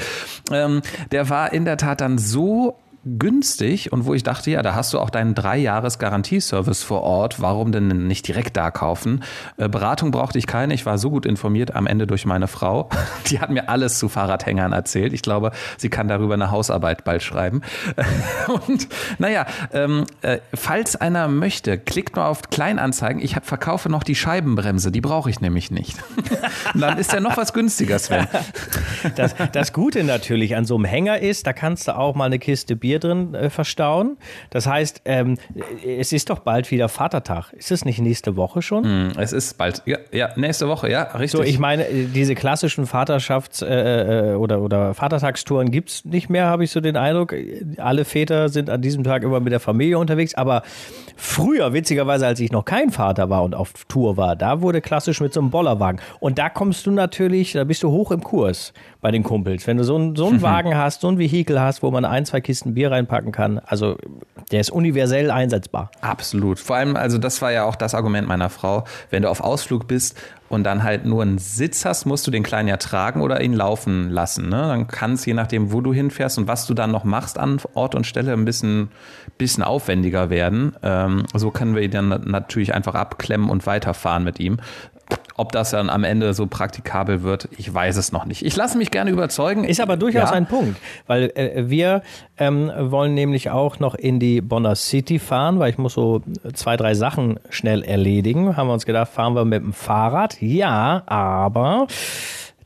ähm, 0.52 0.82
der 1.10 1.28
war 1.28 1.52
in 1.52 1.64
der 1.64 1.76
Tat 1.76 2.00
dann 2.00 2.18
so 2.18 2.76
günstig 3.16 3.92
und 3.92 4.04
wo 4.04 4.14
ich 4.14 4.22
dachte, 4.22 4.50
ja, 4.50 4.62
da 4.62 4.74
hast 4.74 4.92
du 4.92 4.98
auch 4.98 5.10
deinen 5.10 5.34
drei 5.34 5.56
Jahres 5.56 5.98
Garantieservice 5.98 6.82
vor 6.82 7.02
Ort. 7.02 7.40
Warum 7.40 7.72
denn 7.72 8.06
nicht 8.06 8.28
direkt 8.28 8.56
da 8.56 8.70
kaufen? 8.70 9.22
Äh, 9.56 9.68
Beratung 9.68 10.10
brauchte 10.10 10.38
ich 10.38 10.46
keine. 10.46 10.74
Ich 10.74 10.84
war 10.84 10.98
so 10.98 11.10
gut 11.10 11.24
informiert 11.24 11.74
am 11.74 11.86
Ende 11.86 12.06
durch 12.06 12.26
meine 12.26 12.48
Frau. 12.48 12.90
Die 13.30 13.40
hat 13.40 13.50
mir 13.50 13.68
alles 13.68 13.98
zu 13.98 14.08
Fahrradhängern 14.08 14.72
erzählt. 14.72 15.12
Ich 15.12 15.22
glaube, 15.22 15.52
sie 15.76 15.88
kann 15.88 16.08
darüber 16.08 16.34
eine 16.34 16.50
Hausarbeit 16.50 17.04
bald 17.04 17.22
schreiben. 17.22 17.62
Und 18.66 18.88
naja, 19.18 19.46
ähm, 19.72 20.04
äh, 20.22 20.38
falls 20.54 20.96
einer 20.96 21.28
möchte, 21.28 21.78
klickt 21.78 22.16
mal 22.16 22.26
auf 22.26 22.42
Kleinanzeigen. 22.50 23.22
Ich 23.22 23.36
verkaufe 23.42 23.88
noch 23.88 24.02
die 24.02 24.14
Scheibenbremse. 24.14 24.92
Die 24.92 25.00
brauche 25.00 25.30
ich 25.30 25.40
nämlich 25.40 25.70
nicht. 25.70 25.96
Dann 26.74 26.98
ist 26.98 27.12
ja 27.12 27.20
noch 27.20 27.36
was 27.36 27.52
günstiger, 27.52 27.98
Sven. 27.98 28.26
Das, 29.16 29.34
das 29.52 29.72
Gute 29.72 30.04
natürlich 30.04 30.56
an 30.56 30.64
so 30.64 30.74
einem 30.74 30.84
Hänger 30.84 31.18
ist, 31.20 31.46
da 31.46 31.52
kannst 31.52 31.88
du 31.88 31.96
auch 31.96 32.14
mal 32.14 32.26
eine 32.26 32.38
Kiste 32.38 32.76
Bier 32.76 32.97
drin 32.98 33.34
äh, 33.34 33.50
verstauen. 33.50 34.16
Das 34.50 34.66
heißt, 34.66 35.02
ähm, 35.04 35.36
es 35.86 36.12
ist 36.12 36.30
doch 36.30 36.40
bald 36.40 36.70
wieder 36.70 36.88
Vatertag. 36.88 37.52
Ist 37.52 37.70
es 37.72 37.84
nicht 37.84 38.00
nächste 38.00 38.36
Woche 38.36 38.62
schon? 38.62 38.84
Hm, 38.84 39.12
Es 39.18 39.32
ist 39.32 39.58
bald, 39.58 39.82
ja, 39.86 39.98
ja, 40.12 40.30
nächste 40.36 40.68
Woche, 40.68 40.90
ja, 40.90 41.02
richtig. 41.02 41.30
So, 41.32 41.42
ich 41.42 41.58
meine, 41.58 41.86
äh, 41.88 42.04
diese 42.06 42.34
klassischen 42.34 42.86
Vaterschafts- 42.86 43.64
äh, 43.64 44.32
äh, 44.32 44.34
oder, 44.34 44.60
oder 44.60 44.94
Vatertagstouren 44.94 45.70
gibt 45.70 45.90
es 45.90 46.04
nicht 46.04 46.28
mehr, 46.30 46.46
habe 46.46 46.64
ich 46.64 46.70
so 46.70 46.80
den 46.80 46.96
Eindruck. 46.96 47.34
Alle 47.78 48.04
Väter 48.04 48.48
sind 48.48 48.70
an 48.70 48.82
diesem 48.82 49.04
Tag 49.04 49.22
immer 49.22 49.40
mit 49.40 49.52
der 49.52 49.60
Familie 49.60 49.98
unterwegs, 49.98 50.34
aber 50.34 50.62
früher, 51.16 51.72
witzigerweise, 51.72 52.26
als 52.26 52.40
ich 52.40 52.52
noch 52.52 52.64
kein 52.64 52.90
Vater 52.90 53.30
war 53.30 53.42
und 53.42 53.54
auf 53.54 53.72
Tour 53.88 54.16
war, 54.16 54.36
da 54.36 54.60
wurde 54.60 54.80
klassisch 54.80 55.20
mit 55.20 55.32
so 55.32 55.40
einem 55.40 55.50
Bollerwagen. 55.50 56.00
Und 56.20 56.38
da 56.38 56.48
kommst 56.48 56.86
du 56.86 56.90
natürlich, 56.90 57.52
da 57.52 57.64
bist 57.64 57.82
du 57.82 57.90
hoch 57.90 58.10
im 58.12 58.22
Kurs 58.22 58.72
bei 59.00 59.10
den 59.10 59.22
Kumpels. 59.22 59.66
Wenn 59.66 59.76
du 59.76 59.84
so 59.84 59.96
einen, 59.96 60.16
so 60.16 60.26
einen 60.28 60.42
Wagen 60.42 60.76
hast, 60.76 61.00
so 61.00 61.08
ein 61.08 61.18
Vehikel 61.18 61.60
hast, 61.60 61.82
wo 61.82 61.90
man 61.90 62.04
ein, 62.04 62.24
zwei 62.24 62.40
Kisten 62.40 62.74
Bier 62.74 62.87
reinpacken 62.90 63.32
kann, 63.32 63.58
also 63.58 63.96
der 64.50 64.60
ist 64.60 64.70
universell 64.70 65.30
einsetzbar. 65.30 65.90
Absolut. 66.00 66.58
Vor 66.58 66.76
allem, 66.76 66.96
also 66.96 67.18
das 67.18 67.42
war 67.42 67.52
ja 67.52 67.64
auch 67.64 67.76
das 67.76 67.94
Argument 67.94 68.26
meiner 68.26 68.48
Frau. 68.48 68.84
Wenn 69.10 69.22
du 69.22 69.30
auf 69.30 69.40
Ausflug 69.40 69.86
bist 69.86 70.18
und 70.48 70.64
dann 70.64 70.82
halt 70.82 71.04
nur 71.04 71.22
einen 71.22 71.38
Sitz 71.38 71.84
hast, 71.84 72.06
musst 72.06 72.26
du 72.26 72.30
den 72.30 72.42
Kleinen 72.42 72.68
ja 72.68 72.78
tragen 72.78 73.20
oder 73.20 73.42
ihn 73.42 73.52
laufen 73.52 74.10
lassen. 74.10 74.48
Ne? 74.48 74.56
Dann 74.56 74.88
kann 74.88 75.12
es, 75.12 75.26
je 75.26 75.34
nachdem, 75.34 75.72
wo 75.72 75.80
du 75.80 75.92
hinfährst 75.92 76.38
und 76.38 76.48
was 76.48 76.66
du 76.66 76.74
dann 76.74 76.90
noch 76.90 77.04
machst 77.04 77.38
an 77.38 77.60
Ort 77.74 77.94
und 77.94 78.06
Stelle, 78.06 78.32
ein 78.32 78.44
bisschen, 78.44 78.88
bisschen 79.36 79.62
aufwendiger 79.62 80.30
werden. 80.30 80.74
Ähm, 80.82 81.24
so 81.34 81.50
können 81.50 81.74
wir 81.74 81.82
ihn 81.82 81.90
dann 81.90 82.08
natürlich 82.08 82.74
einfach 82.74 82.94
abklemmen 82.94 83.50
und 83.50 83.66
weiterfahren 83.66 84.24
mit 84.24 84.40
ihm. 84.40 84.58
Ob 85.36 85.52
das 85.52 85.70
dann 85.70 85.88
am 85.88 86.02
Ende 86.02 86.34
so 86.34 86.48
praktikabel 86.48 87.22
wird, 87.22 87.48
ich 87.56 87.72
weiß 87.72 87.96
es 87.96 88.10
noch 88.10 88.24
nicht. 88.24 88.44
Ich 88.44 88.56
lasse 88.56 88.76
mich 88.76 88.90
gerne 88.90 89.10
überzeugen. 89.12 89.62
Ist 89.62 89.80
aber 89.80 89.96
durchaus 89.96 90.30
Ja. 90.30 90.34
ein 90.36 90.46
Punkt, 90.46 90.76
weil 91.06 91.30
äh, 91.36 91.70
wir 91.70 92.02
ähm, 92.38 92.72
wollen 92.76 93.14
nämlich 93.14 93.48
auch 93.50 93.78
noch 93.78 93.94
in 93.94 94.18
die 94.18 94.40
Bonner 94.40 94.74
City 94.74 95.20
fahren, 95.20 95.60
weil 95.60 95.70
ich 95.70 95.78
muss 95.78 95.94
so 95.94 96.22
zwei, 96.54 96.76
drei 96.76 96.94
Sachen 96.94 97.38
schnell 97.50 97.84
erledigen. 97.84 98.56
Haben 98.56 98.66
wir 98.66 98.72
uns 98.74 98.84
gedacht, 98.84 99.12
fahren 99.12 99.34
wir 99.34 99.44
mit 99.44 99.62
dem 99.62 99.72
Fahrrad? 99.72 100.42
Ja, 100.42 101.04
aber 101.06 101.86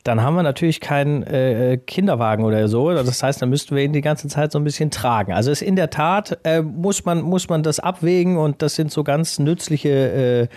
dann 0.05 0.23
haben 0.23 0.35
wir 0.35 0.43
natürlich 0.43 0.81
keinen 0.81 1.23
äh, 1.25 1.79
Kinderwagen 1.87 2.43
oder 2.45 2.67
so. 2.69 2.91
Das 2.93 3.23
heißt, 3.23 3.43
dann 3.43 3.51
müssten 3.51 3.77
wir 3.77 3.83
ihn 3.85 3.93
die 3.93 4.01
ganze 4.01 4.29
Zeit 4.29 4.51
so 4.51 4.59
ein 4.59 4.65
bisschen 4.65 4.91
tragen. 4.91 5.33
Also 5.35 5.51
es 5.51 5.61
in 5.61 5.77
der 5.77 5.91
Tat 5.91 6.39
äh, 6.45 6.63
muss 6.63 7.05
man 7.05 7.21
muss 7.21 7.51
man 7.51 7.63
das 7.63 7.81
abwägen 7.81 8.39
und 8.39 8.63
das 8.63 8.77
sind 8.77 8.91
so 8.91 9.05
ganz 9.05 9.39
nützliche 9.39 9.91
äh, 9.91 10.49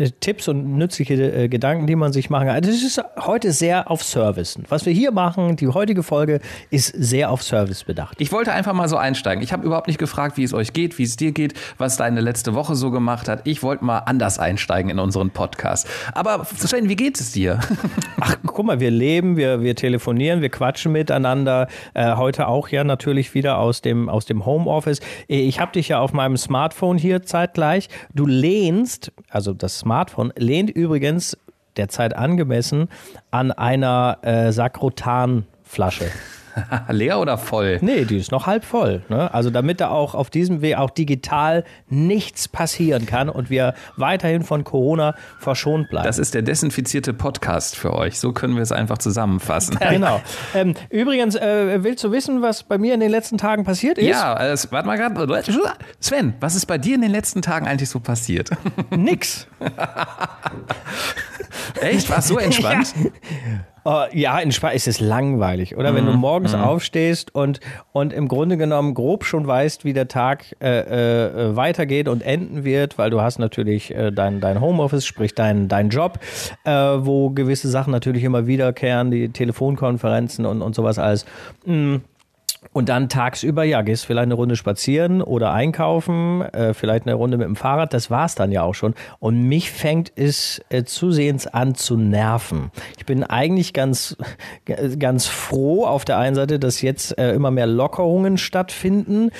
äh, 0.00 0.10
Tipps 0.20 0.48
und 0.48 0.76
nützliche 0.76 1.14
äh, 1.14 1.48
Gedanken, 1.48 1.86
die 1.86 1.96
man 1.96 2.12
sich 2.12 2.30
machen 2.30 2.46
kann. 2.46 2.56
Also 2.56 2.70
es 2.70 2.82
ist 2.82 3.02
heute 3.18 3.52
sehr 3.52 3.90
auf 3.90 4.02
Service. 4.02 4.58
Was 4.68 4.86
wir 4.86 4.92
hier 4.92 5.12
machen, 5.12 5.56
die 5.56 5.68
heutige 5.68 6.02
Folge, 6.02 6.40
ist 6.70 6.88
sehr 6.96 7.30
auf 7.30 7.42
Service 7.42 7.84
bedacht. 7.84 8.20
Ich 8.20 8.32
wollte 8.32 8.52
einfach 8.52 8.72
mal 8.72 8.88
so 8.88 8.96
einsteigen. 8.96 9.42
Ich 9.44 9.52
habe 9.52 9.66
überhaupt 9.66 9.86
nicht 9.86 9.98
gefragt, 9.98 10.36
wie 10.36 10.44
es 10.44 10.54
euch 10.54 10.72
geht, 10.72 10.98
wie 10.98 11.02
es 11.02 11.16
dir 11.16 11.32
geht, 11.32 11.54
was 11.78 11.96
deine 11.96 12.20
letzte 12.20 12.54
Woche 12.54 12.74
so 12.74 12.90
gemacht 12.90 13.28
hat. 13.28 13.42
Ich 13.44 13.62
wollte 13.62 13.84
mal 13.84 13.98
anders 13.98 14.38
einsteigen 14.38 14.90
in 14.90 14.98
unseren 14.98 15.30
Podcast. 15.30 15.86
Aber 16.14 16.46
Sven, 16.56 16.88
wie 16.88 16.96
geht 16.96 17.20
es 17.20 17.32
dir? 17.32 17.60
Ach, 18.20 18.36
guck 18.46 18.66
mal, 18.66 18.80
wir 18.80 18.90
leben, 18.90 19.36
wir, 19.36 19.62
wir 19.62 19.76
telefonieren, 19.76 20.40
wir 20.40 20.48
quatschen 20.48 20.92
miteinander. 20.92 21.68
Äh, 21.94 22.16
heute 22.16 22.48
auch 22.48 22.68
ja 22.68 22.84
natürlich 22.84 23.34
wieder 23.34 23.58
aus 23.58 23.82
dem, 23.82 24.08
aus 24.08 24.24
dem 24.24 24.46
Homeoffice. 24.46 25.00
Äh, 25.28 25.40
Ich 25.40 25.60
habe 25.60 25.72
dich 25.72 25.88
ja 25.88 26.00
auf 26.00 26.12
meinem 26.12 26.36
Smartphone 26.36 26.96
hier 26.98 27.22
zeitgleich. 27.22 27.88
Du 28.14 28.26
lehnst, 28.26 29.12
also 29.28 29.52
das 29.52 29.78
Smartphone 29.78 29.89
lehnt 30.36 30.70
übrigens 30.70 31.36
derzeit 31.76 32.16
angemessen 32.16 32.88
an 33.30 33.52
einer 33.52 34.18
äh, 34.22 34.52
Sakrotan-Flasche. 34.52 36.10
Leer 36.88 37.20
oder 37.20 37.38
voll? 37.38 37.78
Nee, 37.80 38.04
die 38.04 38.18
ist 38.18 38.30
noch 38.30 38.46
halb 38.46 38.64
voll. 38.64 39.02
Ne? 39.08 39.32
Also 39.32 39.50
damit 39.50 39.80
da 39.80 39.88
auch 39.88 40.14
auf 40.14 40.30
diesem 40.30 40.62
Weg 40.62 40.76
auch 40.76 40.90
digital 40.90 41.64
nichts 41.88 42.48
passieren 42.48 43.06
kann 43.06 43.28
und 43.28 43.50
wir 43.50 43.74
weiterhin 43.96 44.42
von 44.42 44.64
Corona 44.64 45.14
verschont 45.38 45.88
bleiben. 45.88 46.06
Das 46.06 46.18
ist 46.18 46.34
der 46.34 46.42
desinfizierte 46.42 47.12
Podcast 47.12 47.76
für 47.76 47.94
euch. 47.94 48.18
So 48.18 48.32
können 48.32 48.56
wir 48.56 48.62
es 48.62 48.72
einfach 48.72 48.98
zusammenfassen. 48.98 49.78
Ja, 49.80 49.90
genau. 49.92 50.20
Ähm, 50.54 50.74
übrigens, 50.90 51.36
äh, 51.36 51.82
willst 51.82 52.04
du 52.04 52.12
wissen, 52.12 52.42
was 52.42 52.62
bei 52.62 52.78
mir 52.78 52.94
in 52.94 53.00
den 53.00 53.10
letzten 53.10 53.38
Tagen 53.38 53.64
passiert 53.64 53.98
ist? 53.98 54.06
Ja, 54.06 54.36
es, 54.44 54.70
warte 54.72 54.86
mal 54.86 54.96
gerade. 54.96 55.42
Sven, 56.00 56.34
was 56.40 56.54
ist 56.54 56.66
bei 56.66 56.78
dir 56.78 56.94
in 56.94 57.02
den 57.02 57.10
letzten 57.10 57.42
Tagen 57.42 57.66
eigentlich 57.66 57.88
so 57.88 58.00
passiert? 58.00 58.50
Nix. 58.90 59.46
Echt? 61.80 62.10
War 62.10 62.22
so 62.22 62.38
entspannt? 62.38 62.94
Ja. 62.96 63.10
Oh, 63.84 64.04
ja, 64.12 64.38
in 64.38 64.52
Spanien 64.52 64.76
ist 64.76 64.88
es 64.88 65.00
langweilig, 65.00 65.76
oder? 65.76 65.92
Mhm. 65.92 65.96
Wenn 65.96 66.06
du 66.06 66.12
mhm. 66.12 66.18
morgens 66.18 66.54
mhm. 66.54 66.60
aufstehst 66.60 67.34
und, 67.34 67.60
und 67.92 68.12
im 68.12 68.28
Grunde 68.28 68.56
genommen 68.56 68.94
grob 68.94 69.24
schon 69.24 69.46
weißt, 69.46 69.84
wie 69.84 69.92
der 69.92 70.08
Tag 70.08 70.44
äh, 70.60 71.48
äh, 71.48 71.56
weitergeht 71.56 72.08
und 72.08 72.22
enden 72.22 72.64
wird, 72.64 72.98
weil 72.98 73.10
du 73.10 73.20
hast 73.20 73.38
natürlich 73.38 73.94
äh, 73.94 74.10
dein, 74.10 74.40
dein 74.40 74.60
Homeoffice, 74.60 75.06
sprich 75.06 75.34
dein, 75.34 75.68
dein 75.68 75.88
Job, 75.88 76.18
äh, 76.64 76.70
wo 76.72 77.30
gewisse 77.30 77.68
Sachen 77.68 77.90
natürlich 77.90 78.24
immer 78.24 78.46
wiederkehren, 78.46 79.10
die 79.10 79.30
Telefonkonferenzen 79.30 80.44
und, 80.46 80.62
und 80.62 80.74
sowas 80.74 80.98
alles. 80.98 81.24
Mhm. 81.64 82.02
Und 82.72 82.88
dann 82.88 83.08
tagsüber, 83.08 83.64
ja, 83.64 83.82
gehst 83.82 84.04
vielleicht 84.06 84.24
eine 84.24 84.34
Runde 84.34 84.54
spazieren 84.54 85.22
oder 85.22 85.52
einkaufen, 85.52 86.42
äh, 86.42 86.72
vielleicht 86.74 87.06
eine 87.06 87.14
Runde 87.14 87.36
mit 87.36 87.46
dem 87.46 87.56
Fahrrad, 87.56 87.92
das 87.94 88.10
war's 88.10 88.34
dann 88.34 88.52
ja 88.52 88.62
auch 88.62 88.74
schon. 88.74 88.94
Und 89.18 89.42
mich 89.42 89.72
fängt 89.72 90.12
es 90.14 90.60
äh, 90.68 90.84
zusehends 90.84 91.46
an 91.46 91.74
zu 91.74 91.96
nerven. 91.96 92.70
Ich 92.98 93.06
bin 93.06 93.24
eigentlich 93.24 93.72
ganz, 93.72 94.16
ganz 94.98 95.26
froh 95.26 95.86
auf 95.86 96.04
der 96.04 96.18
einen 96.18 96.36
Seite, 96.36 96.58
dass 96.58 96.82
jetzt 96.82 97.18
äh, 97.18 97.32
immer 97.32 97.50
mehr 97.50 97.66
Lockerungen 97.66 98.38
stattfinden. 98.38 99.30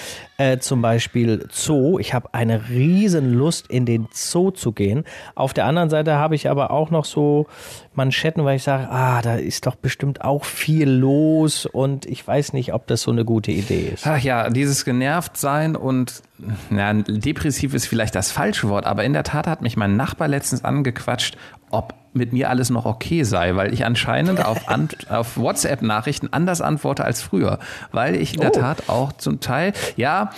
Äh, 0.40 0.58
zum 0.58 0.80
Beispiel 0.80 1.46
Zoo. 1.50 1.98
Ich 1.98 2.14
habe 2.14 2.32
eine 2.32 2.70
riesen 2.70 3.34
Lust, 3.34 3.70
in 3.70 3.84
den 3.84 4.08
Zoo 4.10 4.50
zu 4.50 4.72
gehen. 4.72 5.04
Auf 5.34 5.52
der 5.52 5.66
anderen 5.66 5.90
Seite 5.90 6.14
habe 6.16 6.34
ich 6.34 6.48
aber 6.48 6.70
auch 6.70 6.90
noch 6.90 7.04
so 7.04 7.46
Manschetten, 7.94 8.44
weil 8.44 8.56
ich 8.56 8.62
sage, 8.62 8.88
ah, 8.88 9.20
da 9.20 9.35
ist 9.35 9.66
doch 9.66 9.75
bestimmt 9.75 10.23
auch 10.23 10.44
viel 10.44 10.88
los 10.88 11.66
und 11.66 12.06
ich 12.06 12.26
weiß 12.26 12.52
nicht, 12.52 12.73
ob 12.73 12.87
das 12.87 13.02
so 13.02 13.11
eine 13.11 13.25
gute 13.25 13.50
Idee 13.50 13.90
ist. 13.94 14.06
Ach 14.06 14.18
ja, 14.18 14.49
dieses 14.49 14.85
genervt 14.85 15.37
sein 15.37 15.75
und 15.75 16.23
na, 16.70 16.92
depressiv 16.92 17.75
ist 17.75 17.87
vielleicht 17.87 18.14
das 18.14 18.30
falsche 18.30 18.68
Wort, 18.68 18.87
aber 18.87 19.04
in 19.04 19.12
der 19.12 19.25
Tat 19.25 19.49
hat 19.49 19.61
mich 19.61 19.76
mein 19.76 19.97
Nachbar 19.97 20.28
letztens 20.28 20.64
angequatscht, 20.64 21.37
ob 21.70 21.94
mit 22.12 22.32
mir 22.32 22.49
alles 22.49 22.70
noch 22.70 22.87
okay 22.87 23.25
sei, 23.25 23.54
weil 23.56 23.73
ich 23.73 23.85
anscheinend 23.85 24.44
auf, 24.44 24.59
auf 25.09 25.37
WhatsApp-Nachrichten 25.37 26.28
anders 26.32 26.61
antworte 26.61 27.04
als 27.04 27.23
früher, 27.23 27.59
weil 27.92 28.14
ich 28.14 28.35
in 28.35 28.40
der 28.40 28.50
oh. 28.50 28.61
Tat 28.61 28.88
auch 28.88 29.12
zum 29.14 29.40
Teil, 29.40 29.73
ja, 29.97 30.30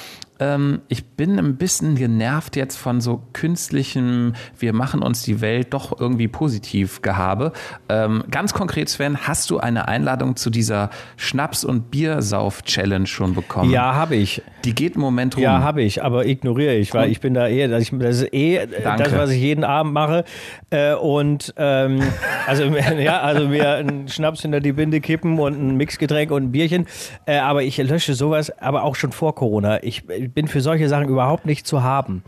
ähm, 0.43 0.81
ich 0.89 1.05
bin 1.05 1.39
ein 1.39 1.57
bisschen 1.57 1.95
genervt 1.95 2.57
jetzt 2.57 2.77
von 2.77 3.01
so 3.01 3.23
künstlichem, 3.33 4.33
wir 4.59 4.73
machen 4.73 5.01
uns 5.01 5.23
die 5.23 5.41
Welt 5.41 5.73
doch 5.73 6.01
irgendwie 6.01 6.27
positiv 6.27 7.01
Gehabe. 7.01 7.53
Ähm, 7.89 8.25
ganz 8.29 8.53
konkret, 8.53 8.89
Sven, 8.89 9.19
hast 9.19 9.51
du 9.51 9.59
eine 9.59 9.87
Einladung 9.87 10.35
zu 10.35 10.51
dieser 10.51 10.91
Schnaps- 11.17 11.65
und 11.65 11.93
Biersauf-Challenge 11.93 13.07
schon 13.07 13.35
bekommen? 13.35 13.71
Ja, 13.71 13.95
habe 13.95 14.17
ich. 14.17 14.43
Die 14.65 14.75
geht 14.75 14.97
im 14.97 15.01
Moment 15.01 15.37
rum. 15.37 15.45
Ja, 15.45 15.61
habe 15.61 15.83
ich, 15.83 16.03
aber 16.03 16.27
ignoriere 16.27 16.75
ich, 16.75 16.93
weil 16.93 17.11
ich 17.11 17.21
bin 17.21 17.35
da 17.35 17.47
eher, 17.47 17.69
das 17.69 17.91
ist 17.91 18.35
eh 18.35 18.67
Danke. 18.83 19.05
das, 19.05 19.13
was 19.17 19.31
ich 19.31 19.41
jeden 19.41 19.65
Abend 19.65 19.93
mache. 19.93 20.25
Äh, 20.71 20.95
und 20.95 21.55
ähm, 21.57 22.01
also, 22.47 22.65
ja, 22.99 23.21
also 23.21 23.47
mir 23.47 23.75
einen 23.75 24.09
Schnaps 24.09 24.43
hinter 24.43 24.61
die 24.61 24.73
Binde 24.73 25.01
kippen 25.01 25.39
und 25.39 25.55
ein 25.55 25.77
Mixgetränk 25.77 26.33
und 26.33 26.45
ein 26.45 26.53
Bierchen. 26.53 26.87
Äh, 27.27 27.39
aber 27.39 27.63
ich 27.63 27.79
lösche 27.79 28.15
sowas, 28.15 28.51
aber 28.59 28.83
auch 28.83 28.97
schon 28.97 29.13
vor 29.13 29.35
Corona. 29.37 29.83
Ich, 29.85 30.05
bin 30.35 30.49
für 30.49 30.61
solche 30.61 30.89
Sachen 30.89 31.09
überhaupt 31.09 31.47
nicht 31.47 31.67
zu 31.67 31.83
haben. 31.83 32.23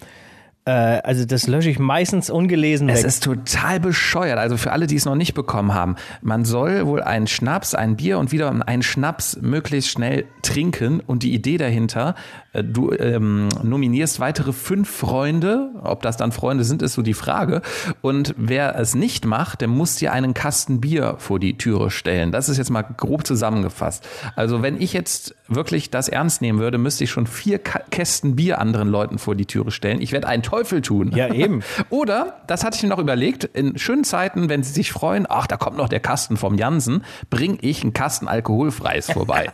Äh, 0.67 0.71
also 0.71 1.25
das 1.25 1.47
lösche 1.47 1.71
ich 1.71 1.79
meistens 1.79 2.31
ungelesen 2.31 2.89
weg. 2.89 2.97
Es 2.97 3.05
ist 3.05 3.23
total 3.23 3.81
bescheuert. 3.81 4.39
Also 4.39 4.57
für 4.57 4.73
alle, 4.73 4.87
die 4.87 4.97
es 4.97 5.05
noch 5.05 5.15
nicht 5.15 5.35
bekommen 5.35 5.75
haben, 5.75 5.97
man 6.23 6.45
soll 6.45 6.87
wohl 6.87 7.03
einen 7.03 7.27
Schnaps, 7.27 7.75
ein 7.75 7.97
Bier 7.97 8.19
und 8.19 8.33
wieder 8.33 8.67
einen 8.67 8.83
Schnaps 8.83 9.39
möglichst 9.41 9.91
schnell 9.91 10.25
trinken. 10.43 11.01
Und 11.01 11.23
die 11.23 11.35
Idee 11.35 11.59
dahinter, 11.59 12.15
äh, 12.53 12.65
du 12.65 12.93
ähm, 12.93 13.49
nominierst 13.63 14.21
weitere 14.21 14.53
fünf 14.53 14.89
Freunde. 14.89 15.71
Ob 15.83 16.03
das 16.03 16.17
dann 16.17 16.33
Freunde 16.33 16.65
sind, 16.65 16.81
ist 16.83 16.95
so 16.95 17.03
die 17.03 17.15
Frage. 17.15 17.61
Und 18.01 18.35
wer 18.39 18.79
es 18.79 18.95
nicht 18.95 19.27
macht, 19.27 19.61
der 19.61 19.69
muss 19.69 19.97
dir 19.97 20.13
einen 20.13 20.33
Kasten 20.33 20.81
Bier 20.81 21.17
vor 21.19 21.39
die 21.39 21.59
Türe 21.59 21.91
stellen. 21.91 22.33
Das 22.33 22.49
ist 22.49 22.57
jetzt 22.57 22.71
mal 22.71 22.83
grob 22.83 23.27
zusammengefasst. 23.27 24.09
Also 24.35 24.63
wenn 24.63 24.81
ich 24.81 24.95
jetzt 24.95 25.35
wirklich 25.49 25.91
das 25.91 26.09
ernst 26.09 26.41
nehmen 26.41 26.59
würde, 26.59 26.79
müsste 26.79 27.05
ich 27.05 27.11
schon 27.11 27.27
vier 27.27 27.59
Kästen 27.59 28.37
Bier 28.37 28.61
anderen 28.61 28.89
Leuten 28.89 29.19
vor 29.19 29.35
die 29.35 29.47
Türe 29.47 29.71
stellen. 29.71 30.01
Ich 30.01 30.13
werde 30.13 30.27
einen 30.27 30.43
Teufel 30.43 30.81
tun. 30.81 31.13
Ja, 31.15 31.33
eben. 31.33 31.63
Oder, 31.91 32.41
das 32.47 32.65
hatte 32.65 32.77
ich 32.77 32.83
mir 32.83 32.89
noch 32.89 32.99
überlegt, 32.99 33.45
in 33.45 33.79
schönen 33.79 34.05
Zeiten, 34.05 34.49
wenn 34.49 34.63
sie 34.63 34.73
sich 34.73 34.93
freuen, 34.93 35.27
ach, 35.29 35.47
da 35.47 35.57
kommt 35.57 35.77
noch 35.77 35.89
der 35.89 36.01
Kasten 36.01 36.37
vom 36.37 36.57
Jansen, 36.57 37.05
bringe 37.31 37.59
ich 37.61 37.83
einen 37.83 37.93
Kasten 37.93 38.29
alkoholfreies 38.29 39.11
vorbei. 39.11 39.51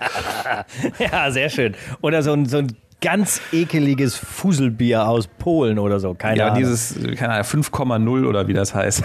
ja, 0.98 1.30
sehr 1.30 1.50
schön. 1.50 1.74
Oder 2.00 2.22
so 2.22 2.32
ein, 2.32 2.46
so 2.46 2.58
ein 2.58 2.76
ganz 3.00 3.40
ekeliges 3.52 4.16
Fuselbier 4.16 5.08
aus 5.08 5.26
Polen 5.26 5.78
oder 5.78 6.00
so. 6.00 6.14
Keine 6.14 6.38
ja, 6.38 6.46
Ahnung. 6.48 6.58
dieses, 6.58 6.94
keine 7.16 7.34
Ahnung, 7.34 7.46
5,0 7.46 8.26
oder 8.26 8.46
wie 8.46 8.52
das 8.52 8.74
heißt. 8.74 9.02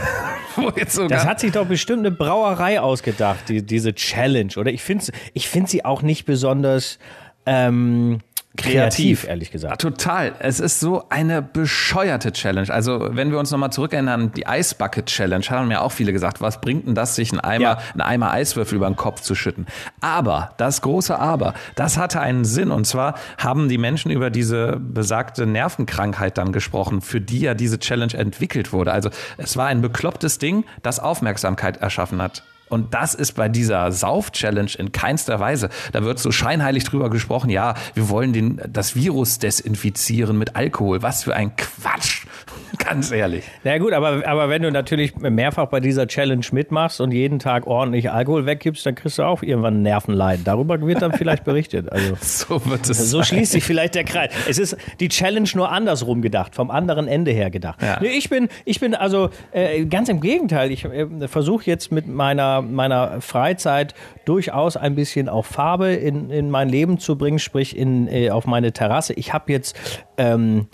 das 1.10 1.26
hat 1.26 1.40
sich 1.40 1.52
doch 1.52 1.66
bestimmt 1.66 2.00
eine 2.00 2.12
Brauerei 2.12 2.80
ausgedacht, 2.80 3.50
die, 3.50 3.62
diese 3.62 3.94
Challenge, 3.94 4.52
oder? 4.58 4.72
Ich 4.72 4.84
finde 4.84 5.06
ich 5.34 5.50
find 5.50 5.70
sie 5.70 5.86
auch 5.86 6.02
nicht 6.02 6.26
besonders. 6.26 7.00
Ähm, 7.46 8.20
kreativ, 8.56 9.28
ehrlich 9.28 9.52
gesagt. 9.52 9.82
Total. 9.82 10.34
Es 10.40 10.60
ist 10.60 10.80
so 10.80 11.06
eine 11.10 11.42
bescheuerte 11.42 12.32
Challenge. 12.32 12.72
Also, 12.72 13.10
wenn 13.12 13.32
wir 13.32 13.40
uns 13.40 13.52
nochmal 13.52 13.72
zurückerinnern, 13.72 14.32
die 14.32 14.46
Ice 14.48 14.76
Bucket 14.76 15.08
Challenge, 15.08 15.46
haben 15.50 15.68
mir 15.68 15.82
auch 15.82 15.92
viele 15.92 16.14
gesagt, 16.14 16.42
was 16.42 16.62
bringt 16.62 16.88
denn 16.88 16.96
das, 16.96 17.16
sich 17.16 17.32
einen 17.32 17.40
Eimer, 17.40 17.64
ja. 17.64 17.78
einen 17.94 18.02
Eimer 18.02 18.32
Eiswürfel 18.32 18.78
über 18.78 18.88
den 18.88 18.96
Kopf 18.96 19.22
zu 19.22 19.36
schütten? 19.36 19.66
Aber, 20.02 20.54
das 20.58 20.82
große 20.82 21.18
Aber, 21.18 21.54
das 21.76 21.98
hatte 21.98 22.20
einen 22.20 22.46
Sinn. 22.46 22.72
Und 22.72 22.86
zwar 22.86 23.16
haben 23.38 23.70
die 23.70 23.78
Menschen 23.78 24.12
über 24.12 24.30
diese 24.30 24.78
besagte 24.80 25.46
Nervenkrankheit 25.46 26.38
dann 26.38 26.52
gesprochen, 26.52 27.02
für 27.02 27.22
die 27.22 27.42
ja 27.42 27.54
diese 27.54 27.80
Challenge 27.80 28.14
entwickelt 28.14 28.74
wurde. 28.74 28.92
Also, 28.92 29.10
es 29.38 29.58
war 29.58 29.68
ein 29.68 29.82
beklopptes 29.82 30.40
Ding, 30.40 30.66
das 30.84 31.00
Aufmerksamkeit 31.00 31.78
erschaffen 31.78 32.22
hat. 32.22 32.44
Und 32.70 32.94
das 32.94 33.14
ist 33.14 33.34
bei 33.34 33.50
dieser 33.50 33.92
Sauf-Challenge 33.92 34.72
in 34.78 34.92
keinster 34.92 35.40
Weise. 35.40 35.70
Da 35.92 36.04
wird 36.04 36.20
so 36.20 36.32
scheinheilig 36.32 36.84
drüber 36.84 37.10
gesprochen, 37.10 37.50
ja, 37.50 37.76
wir 37.94 38.10
wollen 38.10 38.34
den, 38.34 38.62
das 38.68 38.96
Virus 38.96 39.40
desinfizieren 39.40 40.38
mit 40.38 40.56
Alkohol. 40.56 41.02
Was 41.02 41.24
für 41.24 41.36
ein 41.36 41.56
Quatsch. 41.56 42.26
Ganz 42.78 43.12
ehrlich. 43.12 43.44
Na 43.64 43.72
ja, 43.72 43.78
gut, 43.78 43.94
aber, 43.94 44.28
aber 44.28 44.50
wenn 44.50 44.62
du 44.62 44.72
natürlich 44.72 45.16
mehrfach 45.16 45.68
bei 45.68 45.80
dieser 45.80 46.08
Challenge 46.08 46.46
mitmachst 46.52 47.02
und 47.02 47.12
jeden 47.12 47.40
Tag 47.40 47.68
ordentlich 47.68 48.12
Alkohol 48.12 48.46
weggibst, 48.46 48.86
dann 48.86 48.96
kriegst 48.96 49.18
du 49.18 49.24
auch 49.24 49.44
irgendwann 49.44 49.82
Nervenleiden. 49.82 50.44
Darüber 50.44 50.80
wird 50.82 51.02
dann 51.02 51.14
vielleicht 51.14 51.44
berichtet. 51.44 51.92
Also, 51.92 52.16
so 52.22 52.66
wird 52.66 52.90
es 52.90 53.10
So 53.10 53.24
schließt 53.24 53.52
sich 53.52 53.64
vielleicht 53.64 53.96
der 53.96 54.04
Kreis. 54.04 54.32
Es 54.48 54.58
ist 54.58 54.78
die 55.00 55.10
Challenge 55.10 55.50
nur 55.56 55.72
andersrum 55.72 56.22
gedacht, 56.22 56.56
vom 56.56 56.72
anderen 56.72 57.08
Ende 57.08 57.32
her 57.32 57.50
gedacht. 57.50 57.82
Ja. 57.82 58.00
Nee, 58.02 58.10
ich 58.10 58.30
bin, 58.30 58.50
ich 58.66 58.80
bin 58.80 58.96
also 58.96 59.30
äh, 59.52 59.86
ganz 59.86 60.10
im 60.10 60.22
Gegenteil. 60.22 60.72
Ich 60.72 60.86
äh, 60.86 61.28
versuche 61.28 61.66
jetzt 61.66 61.92
mit 61.92 62.08
meiner, 62.08 62.55
meiner 62.62 63.22
Freizeit 63.22 63.94
durchaus 64.26 64.78
ein 64.78 64.96
bisschen 64.96 65.30
auch 65.30 65.46
Farbe 65.46 65.94
in, 65.94 66.30
in 66.30 66.50
mein 66.50 66.70
Leben 66.70 66.98
zu 67.00 67.18
bringen, 67.18 67.40
sprich 67.40 67.76
in, 67.76 68.08
äh, 68.08 68.30
auf 68.30 68.46
meine 68.46 68.72
Terrasse. 68.72 69.14
Ich 69.14 69.34
habe 69.34 69.52
jetzt 69.52 69.78
ähm, 70.18 70.68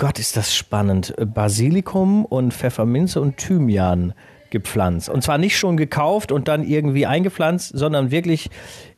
Gott, 0.00 0.18
ist 0.18 0.38
das 0.38 0.54
spannend. 0.54 1.14
Basilikum 1.34 2.24
und 2.24 2.54
Pfefferminze 2.54 3.20
und 3.20 3.36
Thymian 3.36 4.14
gepflanzt. 4.48 5.10
Und 5.10 5.22
zwar 5.22 5.36
nicht 5.36 5.58
schon 5.58 5.76
gekauft 5.76 6.32
und 6.32 6.48
dann 6.48 6.64
irgendwie 6.64 7.04
eingepflanzt, 7.04 7.76
sondern 7.76 8.10
wirklich, 8.10 8.48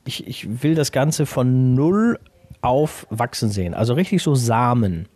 ich, 0.06 0.28
ich 0.28 0.62
will 0.62 0.76
das 0.76 0.92
Ganze 0.92 1.26
von 1.26 1.74
null 1.74 2.20
auf 2.60 3.08
wachsen 3.10 3.50
sehen. 3.50 3.74
Also 3.74 3.94
richtig 3.94 4.22
so 4.22 4.36
Samen. 4.36 5.08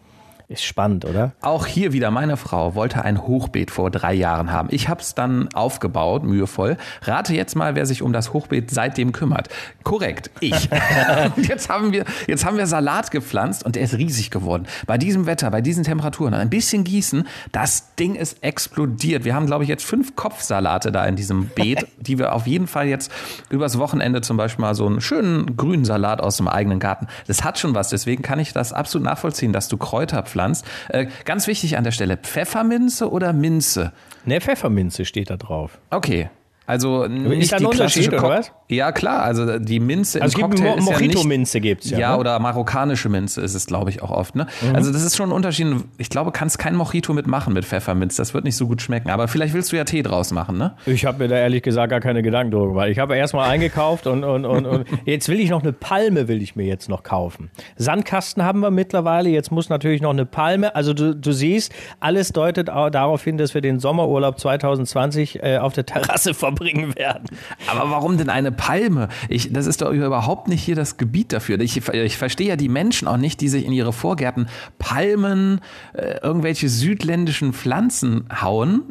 Ist 0.48 0.62
spannend, 0.62 1.04
oder? 1.04 1.32
Auch 1.40 1.66
hier 1.66 1.92
wieder, 1.92 2.12
meine 2.12 2.36
Frau 2.36 2.76
wollte 2.76 3.04
ein 3.04 3.26
Hochbeet 3.26 3.72
vor 3.72 3.90
drei 3.90 4.14
Jahren 4.14 4.52
haben. 4.52 4.68
Ich 4.70 4.88
habe 4.88 5.00
es 5.00 5.12
dann 5.16 5.48
aufgebaut, 5.54 6.22
mühevoll. 6.22 6.76
Rate 7.02 7.34
jetzt 7.34 7.56
mal, 7.56 7.74
wer 7.74 7.84
sich 7.84 8.00
um 8.00 8.12
das 8.12 8.32
Hochbeet 8.32 8.70
seitdem 8.70 9.10
kümmert. 9.10 9.48
Korrekt, 9.82 10.30
ich. 10.38 10.70
jetzt, 11.36 11.68
haben 11.68 11.92
wir, 11.92 12.04
jetzt 12.28 12.44
haben 12.44 12.58
wir 12.58 12.68
Salat 12.68 13.10
gepflanzt 13.10 13.64
und 13.66 13.74
der 13.74 13.82
ist 13.82 13.94
riesig 13.94 14.30
geworden. 14.30 14.68
Bei 14.86 14.98
diesem 14.98 15.26
Wetter, 15.26 15.50
bei 15.50 15.60
diesen 15.60 15.82
Temperaturen, 15.82 16.32
ein 16.32 16.48
bisschen 16.48 16.84
gießen, 16.84 17.26
das 17.50 17.96
Ding 17.96 18.14
ist 18.14 18.44
explodiert. 18.44 19.24
Wir 19.24 19.34
haben, 19.34 19.46
glaube 19.46 19.64
ich, 19.64 19.68
jetzt 19.68 19.84
fünf 19.84 20.14
Kopfsalate 20.14 20.92
da 20.92 21.04
in 21.06 21.16
diesem 21.16 21.48
Beet, 21.48 21.88
die 21.98 22.18
wir 22.18 22.32
auf 22.32 22.46
jeden 22.46 22.68
Fall 22.68 22.86
jetzt 22.86 23.10
übers 23.50 23.78
Wochenende 23.78 24.20
zum 24.20 24.36
Beispiel 24.36 24.62
mal 24.62 24.76
so 24.76 24.86
einen 24.86 25.00
schönen 25.00 25.56
grünen 25.56 25.84
Salat 25.84 26.20
aus 26.20 26.36
dem 26.36 26.46
eigenen 26.46 26.78
Garten. 26.78 27.08
Das 27.26 27.42
hat 27.42 27.58
schon 27.58 27.74
was, 27.74 27.88
deswegen 27.88 28.22
kann 28.22 28.38
ich 28.38 28.52
das 28.52 28.72
absolut 28.72 29.06
nachvollziehen, 29.06 29.52
dass 29.52 29.66
du 29.66 29.76
Kräuter 29.76 30.22
pflanzt 30.22 30.35
gepflanzt. 30.36 30.64
Äh, 30.88 31.06
ganz 31.24 31.46
wichtig 31.46 31.76
an 31.76 31.84
der 31.84 31.92
Stelle, 31.92 32.16
Pfefferminze 32.16 33.10
oder 33.10 33.32
Minze? 33.32 33.92
Ne, 34.24 34.40
Pfefferminze 34.40 35.04
steht 35.04 35.30
da 35.30 35.36
drauf. 35.36 35.78
Okay. 35.90 36.30
Also 36.66 37.06
nicht 37.06 37.42
ist 37.42 37.52
da 37.52 37.56
ein 37.56 37.60
die 37.60 37.66
Unterschied, 37.66 38.08
klassische 38.08 38.26
oder 38.26 38.38
was? 38.38 38.52
Ja, 38.68 38.90
klar, 38.90 39.22
also 39.22 39.58
die 39.60 39.78
Minze 39.78 40.20
Also 40.20 40.38
im 40.38 40.50
gibt 40.50 40.60
Cocktail 40.60 40.80
Mo 40.82 40.90
ist 40.92 41.00
ja 41.00 41.06
Mojito-Minze 41.06 41.60
gibt's 41.60 41.90
ja. 41.90 41.98
Ja, 41.98 42.12
ne? 42.14 42.18
oder 42.18 42.38
marokkanische 42.40 43.08
Minze 43.08 43.40
ist 43.40 43.54
es, 43.54 43.66
glaube 43.66 43.90
ich, 43.90 44.02
auch 44.02 44.10
oft. 44.10 44.34
Ne? 44.34 44.48
Mhm. 44.62 44.74
Also 44.74 44.92
das 44.92 45.04
ist 45.04 45.16
schon 45.16 45.28
ein 45.30 45.32
Unterschied. 45.32 45.68
Ich 45.98 46.10
glaube, 46.10 46.32
kannst 46.32 46.58
kein 46.58 46.74
Mojito 46.74 47.12
mitmachen 47.14 47.54
mit 47.54 47.64
Pfefferminz. 47.64 48.16
Das 48.16 48.34
wird 48.34 48.42
nicht 48.42 48.56
so 48.56 48.66
gut 48.66 48.82
schmecken. 48.82 49.10
Aber 49.10 49.28
vielleicht 49.28 49.54
willst 49.54 49.70
du 49.70 49.76
ja 49.76 49.84
Tee 49.84 50.02
draus 50.02 50.32
machen, 50.32 50.58
ne? 50.58 50.74
Ich 50.86 51.04
habe 51.04 51.18
mir 51.18 51.28
da 51.28 51.36
ehrlich 51.36 51.62
gesagt 51.62 51.90
gar 51.90 52.00
keine 52.00 52.22
Gedanken 52.24 52.50
drüber 52.50 52.66
gemacht. 52.68 52.88
Ich 52.88 52.98
habe 52.98 53.16
erst 53.16 53.34
mal 53.34 53.48
eingekauft 53.48 54.08
und, 54.08 54.24
und, 54.24 54.44
und, 54.44 54.66
und 54.66 54.86
jetzt 55.04 55.28
will 55.28 55.38
ich 55.38 55.50
noch 55.50 55.62
eine 55.62 55.72
Palme, 55.72 56.26
will 56.26 56.42
ich 56.42 56.56
mir 56.56 56.66
jetzt 56.66 56.88
noch 56.88 57.04
kaufen. 57.04 57.50
Sandkasten 57.76 58.42
haben 58.42 58.58
wir 58.58 58.72
mittlerweile, 58.72 59.28
jetzt 59.28 59.52
muss 59.52 59.68
natürlich 59.68 60.02
noch 60.02 60.10
eine 60.10 60.26
Palme. 60.26 60.74
Also 60.74 60.92
du, 60.94 61.14
du 61.14 61.30
siehst, 61.30 61.72
alles 62.00 62.30
deutet 62.32 62.68
au- 62.70 62.90
darauf 62.90 63.22
hin, 63.22 63.38
dass 63.38 63.54
wir 63.54 63.60
den 63.60 63.78
Sommerurlaub 63.78 64.40
2020 64.40 65.42
äh, 65.44 65.58
auf 65.58 65.72
der 65.72 65.86
Terrasse 65.86 66.34
verbringen 66.34 66.55
werden. 66.60 67.24
Aber 67.66 67.90
warum 67.90 68.16
denn 68.18 68.28
eine 68.28 68.52
Palme? 68.52 69.08
Ich, 69.28 69.52
das 69.52 69.66
ist 69.66 69.82
doch 69.82 69.90
überhaupt 69.92 70.48
nicht 70.48 70.62
hier 70.62 70.74
das 70.74 70.96
Gebiet 70.96 71.32
dafür. 71.32 71.60
Ich, 71.60 71.76
ich 71.76 72.16
verstehe 72.16 72.48
ja 72.48 72.56
die 72.56 72.68
Menschen 72.68 73.08
auch 73.08 73.16
nicht, 73.16 73.40
die 73.40 73.48
sich 73.48 73.64
in 73.64 73.72
ihre 73.72 73.92
Vorgärten 73.92 74.48
Palmen, 74.78 75.60
äh, 75.94 76.18
irgendwelche 76.22 76.68
südländischen 76.68 77.52
Pflanzen 77.52 78.28
hauen. 78.40 78.82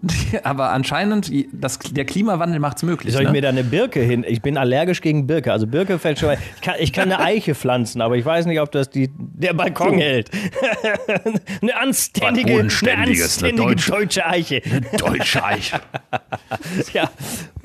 Aber 0.43 0.71
anscheinend, 0.71 1.31
das, 1.51 1.79
der 1.79 2.05
Klimawandel 2.05 2.59
macht 2.59 2.77
es 2.77 2.83
möglich. 2.83 3.13
Soll 3.13 3.23
ich 3.23 3.27
ne? 3.27 3.33
mir 3.33 3.41
da 3.41 3.49
eine 3.49 3.63
Birke 3.63 4.01
hin? 4.01 4.25
Ich 4.27 4.41
bin 4.41 4.57
allergisch 4.57 5.01
gegen 5.01 5.27
Birke. 5.27 5.51
Also 5.51 5.67
Birke 5.67 5.99
fällt 5.99 6.19
schon 6.19 6.29
mal. 6.29 6.37
Ich 6.55 6.61
kann, 6.61 6.75
ich 6.79 6.93
kann 6.93 7.11
eine 7.11 7.23
Eiche 7.23 7.55
pflanzen, 7.55 8.01
aber 8.01 8.17
ich 8.17 8.25
weiß 8.25 8.45
nicht, 8.45 8.59
ob 8.59 8.71
das 8.71 8.89
die, 8.89 9.09
der 9.17 9.53
Balkon 9.53 9.95
hält. 9.97 10.29
eine 11.61 11.77
anständige, 11.77 12.47
eine 12.47 12.55
Bodenständiges, 12.57 13.43
eine 13.43 13.53
anständige 13.53 13.75
deutsche- 13.75 13.91
deutsche 13.91 14.25
Eiche. 14.25 14.61
Deutsche 14.97 15.43
Eiche. 15.43 15.79
Ja. 16.93 17.09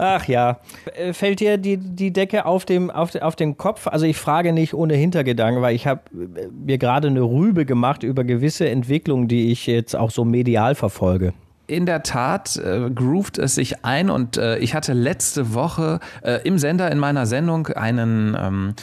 Ach 0.03 0.27
ja. 0.27 0.61
Äh, 0.95 1.13
Fällt 1.13 1.41
dir 1.41 1.59
die, 1.59 1.77
die 1.77 2.11
Decke 2.11 2.47
auf, 2.47 2.65
dem, 2.65 2.91
auf, 2.91 3.15
auf 3.17 3.37
den 3.37 3.59
Kopf? 3.59 3.87
Also 3.87 4.07
ich 4.07 4.17
frage 4.17 4.55
nicht 4.55 4.73
ohne 4.73 4.95
Hintergedanken, 4.95 5.61
weil 5.61 5.75
ich 5.75 5.87
habe 5.87 6.01
äh, 6.15 6.49
mir 6.49 6.79
gerade 6.79 7.09
eine 7.09 7.21
Rübe 7.21 7.67
gemacht 7.67 8.03
über 8.03 8.25
gewisse 8.25 8.67
Entwicklungen, 8.71 9.29
die 9.29 9.53
ich 9.53 9.67
jetzt 9.67 9.95
auch 9.95 10.11
so 10.11 10.25
medial 10.25 10.75
verfolge. 10.75 11.35
In 11.67 11.85
der 11.85 12.03
Tat 12.03 12.57
äh, 12.57 12.89
groovt 12.89 13.37
es 13.37 13.57
sich 13.57 13.85
ein 13.85 14.09
und 14.09 14.39
äh, 14.39 14.57
ich 14.59 14.75
hatte 14.75 14.95
letzte 14.95 15.53
Woche 15.53 16.01
äh, 16.23 16.41
im 16.45 16.57
Sender 16.57 16.91
in 16.91 16.99
meiner 16.99 17.27
Sendung 17.27 17.67
einen 17.67 18.35
ähm, 18.41 18.75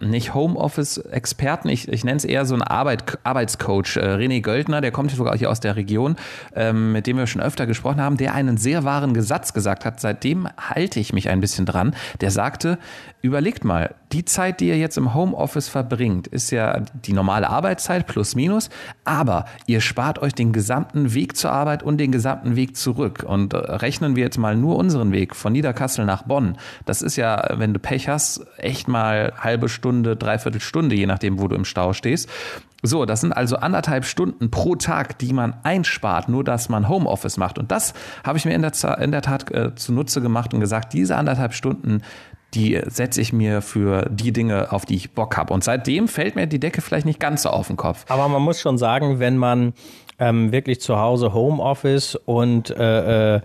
nicht 0.00 0.34
Homeoffice-Experten, 0.34 1.68
ich, 1.68 1.88
ich 1.88 2.04
nenne 2.04 2.16
es 2.16 2.24
eher 2.24 2.44
so 2.44 2.54
einen 2.54 2.62
Arbeit, 2.62 3.18
Arbeitscoach, 3.24 3.96
äh, 3.96 4.14
René 4.16 4.40
Göldner, 4.40 4.80
der 4.80 4.90
kommt 4.90 5.10
sogar 5.10 5.36
hier 5.36 5.50
aus 5.50 5.60
der 5.60 5.76
Region, 5.76 6.16
ähm, 6.54 6.92
mit 6.92 7.06
dem 7.06 7.16
wir 7.16 7.26
schon 7.26 7.42
öfter 7.42 7.66
gesprochen 7.66 8.00
haben, 8.00 8.16
der 8.16 8.34
einen 8.34 8.56
sehr 8.56 8.84
wahren 8.84 9.14
Gesatz 9.14 9.52
gesagt 9.52 9.84
hat. 9.84 10.00
Seitdem 10.00 10.48
halte 10.58 11.00
ich 11.00 11.12
mich 11.12 11.28
ein 11.28 11.40
bisschen 11.40 11.66
dran. 11.66 11.94
Der 12.20 12.30
sagte, 12.30 12.78
überlegt 13.22 13.64
mal, 13.64 13.94
die 14.12 14.24
Zeit, 14.24 14.60
die 14.60 14.68
ihr 14.68 14.76
jetzt 14.76 14.98
im 14.98 15.14
Homeoffice 15.14 15.68
verbringt, 15.68 16.26
ist 16.26 16.50
ja 16.50 16.82
die 17.06 17.12
normale 17.12 17.48
Arbeitszeit 17.48 18.06
plus 18.06 18.34
minus, 18.34 18.70
aber 19.04 19.46
ihr 19.66 19.80
spart 19.80 20.20
euch 20.20 20.34
den 20.34 20.52
gesamten 20.52 21.14
Weg 21.14 21.36
zur 21.36 21.50
Arbeit 21.50 21.82
und 21.82 21.98
den 21.98 22.12
gesamten 22.12 22.54
Weg 22.54 22.76
zurück. 22.76 23.24
Und 23.26 23.54
äh, 23.54 23.56
rechnen 23.56 24.14
wir 24.14 24.24
jetzt 24.24 24.38
mal 24.38 24.56
nur 24.56 24.76
unseren 24.76 25.10
Weg 25.12 25.34
von 25.34 25.52
Niederkassel 25.52 26.04
nach 26.04 26.22
Bonn. 26.22 26.58
Das 26.84 27.02
ist 27.02 27.16
ja, 27.16 27.54
wenn 27.56 27.72
du 27.72 27.78
Pech 27.78 28.08
hast, 28.08 28.46
echt 28.58 28.88
mal 28.88 29.32
halbe 29.38 29.68
Stunde, 29.74 30.16
dreiviertel 30.16 30.60
Stunde, 30.60 30.96
je 30.96 31.06
nachdem, 31.06 31.38
wo 31.38 31.48
du 31.48 31.56
im 31.56 31.64
Stau 31.64 31.92
stehst. 31.92 32.30
So, 32.82 33.04
das 33.04 33.20
sind 33.20 33.32
also 33.32 33.56
anderthalb 33.56 34.04
Stunden 34.04 34.50
pro 34.50 34.76
Tag, 34.76 35.18
die 35.18 35.32
man 35.32 35.54
einspart, 35.62 36.28
nur 36.28 36.44
dass 36.44 36.68
man 36.68 36.88
Homeoffice 36.88 37.36
macht. 37.36 37.58
Und 37.58 37.70
das 37.70 37.94
habe 38.24 38.38
ich 38.38 38.44
mir 38.44 38.54
in 38.54 38.62
der, 38.62 38.72
in 38.98 39.10
der 39.10 39.22
Tat 39.22 39.50
äh, 39.50 39.74
zunutze 39.74 40.20
gemacht 40.20 40.54
und 40.54 40.60
gesagt, 40.60 40.92
diese 40.92 41.16
anderthalb 41.16 41.54
Stunden, 41.54 42.02
die 42.54 42.80
setze 42.86 43.20
ich 43.20 43.32
mir 43.32 43.62
für 43.62 44.08
die 44.10 44.32
Dinge, 44.32 44.70
auf 44.72 44.84
die 44.84 44.96
ich 44.96 45.12
Bock 45.12 45.36
habe. 45.36 45.52
Und 45.52 45.64
seitdem 45.64 46.08
fällt 46.08 46.36
mir 46.36 46.46
die 46.46 46.60
Decke 46.60 46.80
vielleicht 46.80 47.06
nicht 47.06 47.20
ganz 47.20 47.42
so 47.42 47.50
auf 47.50 47.66
den 47.66 47.76
Kopf. 47.76 48.04
Aber 48.08 48.28
man 48.28 48.42
muss 48.42 48.60
schon 48.60 48.78
sagen, 48.78 49.18
wenn 49.18 49.36
man 49.36 49.72
ähm, 50.18 50.52
wirklich 50.52 50.80
zu 50.80 50.98
Hause 50.98 51.34
Homeoffice 51.34 52.14
und 52.14 52.70
äh, 52.70 53.36
äh, 53.36 53.40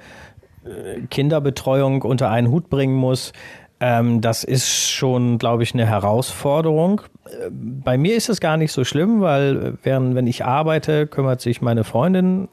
Kinderbetreuung 1.09 2.01
unter 2.03 2.29
einen 2.29 2.50
Hut 2.50 2.69
bringen 2.69 2.95
muss, 2.95 3.33
ähm, 3.79 4.21
das 4.21 4.43
ist 4.43 4.89
schon, 4.89 5.38
glaube 5.38 5.63
ich, 5.63 5.74
eine 5.74 5.86
Herausforderung. 5.86 7.01
Äh, 7.25 7.50
Bei 7.51 7.98
mir 7.98 8.15
ist 8.15 8.29
es 8.29 8.39
gar 8.39 8.57
nicht 8.57 8.71
so 8.71 8.83
schlimm, 8.83 9.21
weil 9.21 9.57
äh, 9.57 9.74
während, 9.83 10.15
wenn 10.15 10.27
ich 10.27 10.45
arbeite, 10.45 11.07
kümmert 11.07 11.41
sich 11.41 11.62
meine 11.62 11.83
Freundin 11.83 12.50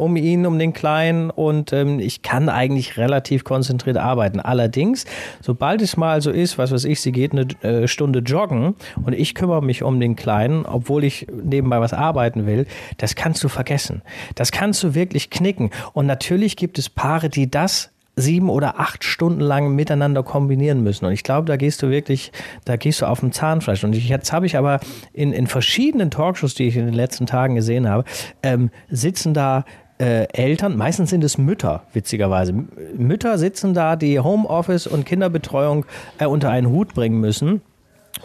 um 0.00 0.16
ihn, 0.16 0.46
um 0.46 0.58
den 0.58 0.72
Kleinen 0.72 1.28
und 1.28 1.74
ähm, 1.74 2.00
ich 2.00 2.22
kann 2.22 2.48
eigentlich 2.48 2.96
relativ 2.96 3.44
konzentriert 3.44 3.98
arbeiten. 3.98 4.40
Allerdings, 4.40 5.04
sobald 5.42 5.82
es 5.82 5.98
mal 5.98 6.22
so 6.22 6.30
ist, 6.30 6.56
was 6.56 6.72
weiß 6.72 6.86
ich, 6.86 7.02
sie 7.02 7.12
geht 7.12 7.32
eine 7.32 7.46
äh, 7.62 7.86
Stunde 7.86 8.20
joggen 8.20 8.76
und 9.04 9.12
ich 9.12 9.34
kümmere 9.34 9.62
mich 9.62 9.82
um 9.82 10.00
den 10.00 10.16
Kleinen, 10.16 10.64
obwohl 10.64 11.04
ich 11.04 11.26
nebenbei 11.30 11.80
was 11.80 11.92
arbeiten 11.92 12.46
will, 12.46 12.66
das 12.96 13.14
kannst 13.14 13.44
du 13.44 13.48
vergessen. 13.48 14.00
Das 14.36 14.52
kannst 14.52 14.82
du 14.82 14.94
wirklich 14.94 15.28
knicken. 15.28 15.68
Und 15.92 16.06
natürlich 16.06 16.56
gibt 16.56 16.78
es 16.78 16.88
Paare, 16.88 17.28
die 17.28 17.50
das 17.50 17.90
sieben 18.20 18.50
oder 18.50 18.78
acht 18.78 19.04
Stunden 19.04 19.40
lang 19.40 19.74
miteinander 19.74 20.22
kombinieren 20.22 20.82
müssen. 20.82 21.04
Und 21.04 21.12
ich 21.12 21.22
glaube, 21.22 21.46
da 21.46 21.56
gehst 21.56 21.82
du 21.82 21.90
wirklich, 21.90 22.32
da 22.64 22.76
gehst 22.76 23.02
du 23.02 23.06
auf 23.06 23.20
dem 23.20 23.32
Zahnfleisch. 23.32 23.84
Und 23.84 23.94
ich, 23.94 24.08
jetzt 24.08 24.32
habe 24.32 24.46
ich 24.46 24.56
aber 24.56 24.80
in, 25.12 25.32
in 25.32 25.46
verschiedenen 25.46 26.10
Talkshows, 26.10 26.54
die 26.54 26.68
ich 26.68 26.76
in 26.76 26.86
den 26.86 26.94
letzten 26.94 27.26
Tagen 27.26 27.54
gesehen 27.54 27.88
habe, 27.88 28.04
ähm, 28.42 28.70
sitzen 28.88 29.34
da 29.34 29.64
äh, 30.00 30.26
Eltern, 30.32 30.76
meistens 30.76 31.10
sind 31.10 31.22
es 31.24 31.36
Mütter, 31.36 31.82
witzigerweise. 31.92 32.54
Mütter 32.96 33.36
sitzen 33.36 33.74
da, 33.74 33.96
die 33.96 34.18
Homeoffice 34.18 34.86
und 34.86 35.04
Kinderbetreuung 35.04 35.84
äh, 36.18 36.26
unter 36.26 36.50
einen 36.50 36.68
Hut 36.68 36.94
bringen 36.94 37.20
müssen. 37.20 37.60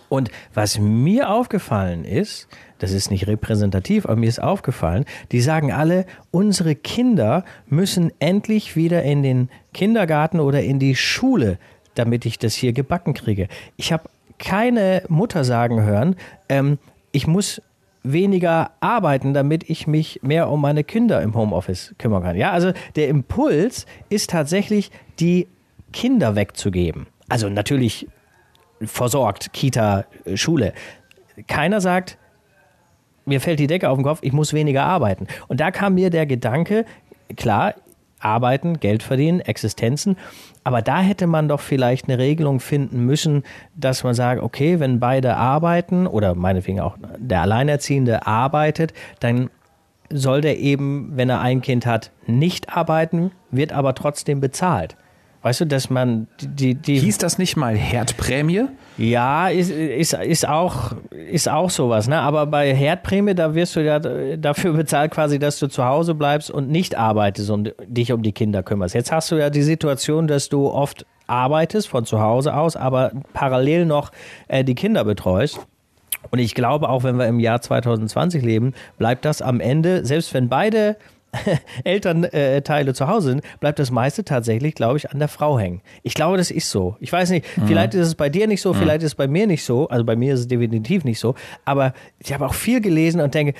Und 0.10 0.30
was 0.54 0.80
mir 0.80 1.30
aufgefallen 1.30 2.06
ist, 2.06 2.48
das 2.80 2.92
ist 2.92 3.10
nicht 3.10 3.28
repräsentativ, 3.28 4.06
aber 4.06 4.16
mir 4.16 4.30
ist 4.30 4.42
aufgefallen, 4.42 5.06
die 5.32 5.42
sagen 5.42 5.72
alle, 5.72 6.06
unsere 6.32 6.76
Kinder 6.76 7.46
müssen 7.68 8.12
endlich 8.20 8.76
wieder 8.76 9.04
in 9.04 9.24
den 9.24 9.50
Kindergarten 9.74 10.40
oder 10.40 10.62
in 10.62 10.80
die 10.80 10.96
Schule, 10.96 11.58
damit 11.96 12.26
ich 12.26 12.38
das 12.38 12.54
hier 12.54 12.74
gebacken 12.74 13.14
kriege. 13.14 13.48
Ich 13.78 13.94
habe 13.94 14.10
keine 14.38 15.04
Mutter 15.08 15.44
sagen 15.44 15.82
hören, 15.82 16.16
ähm, 16.50 16.78
ich 17.12 17.28
muss 17.28 17.62
weniger 18.04 18.72
arbeiten, 18.82 19.34
damit 19.34 19.70
ich 19.70 19.88
mich 19.88 20.20
mehr 20.22 20.50
um 20.50 20.62
meine 20.62 20.84
Kinder 20.84 21.22
im 21.22 21.34
Homeoffice 21.34 21.96
kümmern 21.98 22.24
kann. 22.24 22.36
Ja, 22.36 22.52
also 22.52 22.72
der 22.96 23.08
Impuls 23.08 23.86
ist 24.10 24.30
tatsächlich, 24.30 24.92
die 25.20 25.48
Kinder 25.92 26.36
wegzugeben. 26.36 27.08
Also 27.30 27.50
natürlich 27.50 28.08
versorgt, 28.82 29.54
Kita, 29.54 30.06
äh, 30.26 30.38
Schule. 30.38 30.74
Keiner 31.48 31.82
sagt, 31.82 32.18
mir 33.26 33.42
fällt 33.42 33.60
die 33.60 33.68
Decke 33.68 33.90
auf 33.90 33.98
den 33.98 34.04
Kopf, 34.04 34.20
ich 34.22 34.34
muss 34.34 34.54
weniger 34.54 34.86
arbeiten. 34.86 35.28
Und 35.48 35.60
da 35.60 35.72
kam 35.72 35.96
mir 35.96 36.10
der 36.10 36.26
Gedanke, 36.26 36.86
klar, 37.36 37.76
arbeiten, 38.20 38.80
Geld 38.80 39.04
verdienen, 39.04 39.40
Existenzen, 39.40 40.18
aber 40.64 40.82
da 40.82 41.00
hätte 41.00 41.28
man 41.28 41.48
doch 41.48 41.60
vielleicht 41.60 42.08
eine 42.08 42.18
Regelung 42.18 42.60
finden 42.60 43.06
müssen, 43.06 43.44
dass 43.76 44.04
man 44.04 44.14
sagt, 44.14 44.42
okay, 44.42 44.80
wenn 44.80 45.00
beide 45.00 45.36
arbeiten 45.36 46.08
oder 46.08 46.34
meinetwegen 46.34 46.80
auch 46.80 46.98
der 47.18 47.42
Alleinerziehende 47.42 48.26
arbeitet, 48.26 48.94
dann 49.20 49.50
soll 50.10 50.42
der 50.42 50.60
eben, 50.60 51.12
wenn 51.16 51.30
er 51.30 51.42
ein 51.42 51.62
Kind 51.62 51.86
hat, 51.86 52.12
nicht 52.26 52.76
arbeiten, 52.76 53.32
wird 53.52 53.74
aber 53.74 53.94
trotzdem 53.96 54.40
bezahlt. 54.40 54.96
Weißt 55.46 55.62
du, 55.62 55.66
dass 55.66 55.92
man 55.92 56.26
die, 56.42 56.74
die 56.74 56.98
Hieß 56.98 57.20
das 57.20 57.38
nicht 57.38 57.56
mal 57.56 57.76
Herdprämie? 57.76 58.64
ja, 58.98 59.48
ist, 59.48 59.70
ist, 59.70 60.14
ist, 60.14 60.48
auch, 60.48 60.94
ist 61.12 61.48
auch 61.48 61.70
sowas, 61.70 62.08
ne? 62.08 62.20
Aber 62.20 62.48
bei 62.48 62.74
Herdprämie, 62.74 63.36
da 63.36 63.54
wirst 63.54 63.76
du 63.76 63.82
ja 63.82 64.00
dafür 64.00 64.74
bezahlt, 64.74 65.12
quasi, 65.12 65.38
dass 65.38 65.60
du 65.60 65.68
zu 65.68 65.86
Hause 65.86 66.16
bleibst 66.16 66.50
und 66.50 66.72
nicht 66.72 66.98
arbeitest 66.98 67.52
und 67.52 67.76
dich 67.86 68.12
um 68.12 68.24
die 68.24 68.32
Kinder 68.32 68.64
kümmerst. 68.64 68.96
Jetzt 68.96 69.12
hast 69.12 69.32
du 69.32 69.36
ja 69.36 69.52
die 69.52 69.62
Situation, 69.62 70.26
dass 70.26 70.50
du 70.50 70.68
oft 70.68 71.06
arbeitest 71.28 71.90
von 71.90 72.06
zu 72.06 72.20
Hause 72.20 72.56
aus, 72.56 72.76
aber 72.76 73.12
parallel 73.34 73.86
noch 73.86 74.12
äh, 74.48 74.64
die 74.64 74.74
Kinder 74.74 75.04
betreust. 75.04 75.60
Und 76.32 76.40
ich 76.40 76.56
glaube, 76.56 76.90
auch 76.90 77.04
wenn 77.04 77.20
wir 77.20 77.28
im 77.28 77.40
Jahr 77.40 77.62
2020 77.62 78.44
leben, 78.44 78.74
bleibt 78.98 79.26
das 79.26 79.44
am 79.44 79.60
Ende, 79.60 80.08
selbst 80.08 80.34
wenn 80.34 80.50
beide 80.50 80.98
Elternteile 81.84 82.94
zu 82.94 83.08
Hause 83.08 83.30
sind, 83.30 83.44
bleibt 83.60 83.80
das 83.80 83.92
meiste 83.92 84.24
tatsächlich, 84.24 84.76
glaube 84.76 84.98
ich, 84.98 85.12
an 85.12 85.20
der 85.20 85.28
Frau 85.28 85.60
hängen. 85.60 85.82
Ich 86.04 86.14
glaube, 86.14 86.38
das 86.38 86.52
ist 86.52 86.70
so. 86.70 86.98
Ich 87.00 87.12
weiß 87.12 87.30
nicht, 87.30 87.46
vielleicht 87.66 87.94
ist 87.94 88.08
es 88.08 88.16
bei 88.16 88.30
dir 88.30 88.48
nicht 88.48 88.62
so, 88.62 88.74
vielleicht 88.74 89.02
ist 89.04 89.12
es 89.12 89.16
bei 89.16 89.28
mir 89.28 89.48
nicht 89.48 89.64
so. 89.64 89.88
Also 89.90 90.04
bei 90.04 90.16
mir 90.16 90.34
ist 90.34 90.42
es 90.42 90.48
definitiv 90.48 91.04
nicht 91.04 91.20
so. 91.20 91.36
Aber 91.66 91.94
ich 92.20 92.34
habe 92.34 92.46
auch 92.46 92.54
viel 92.54 92.82
gelesen 92.82 93.22
und 93.22 93.34
denke, 93.34 93.54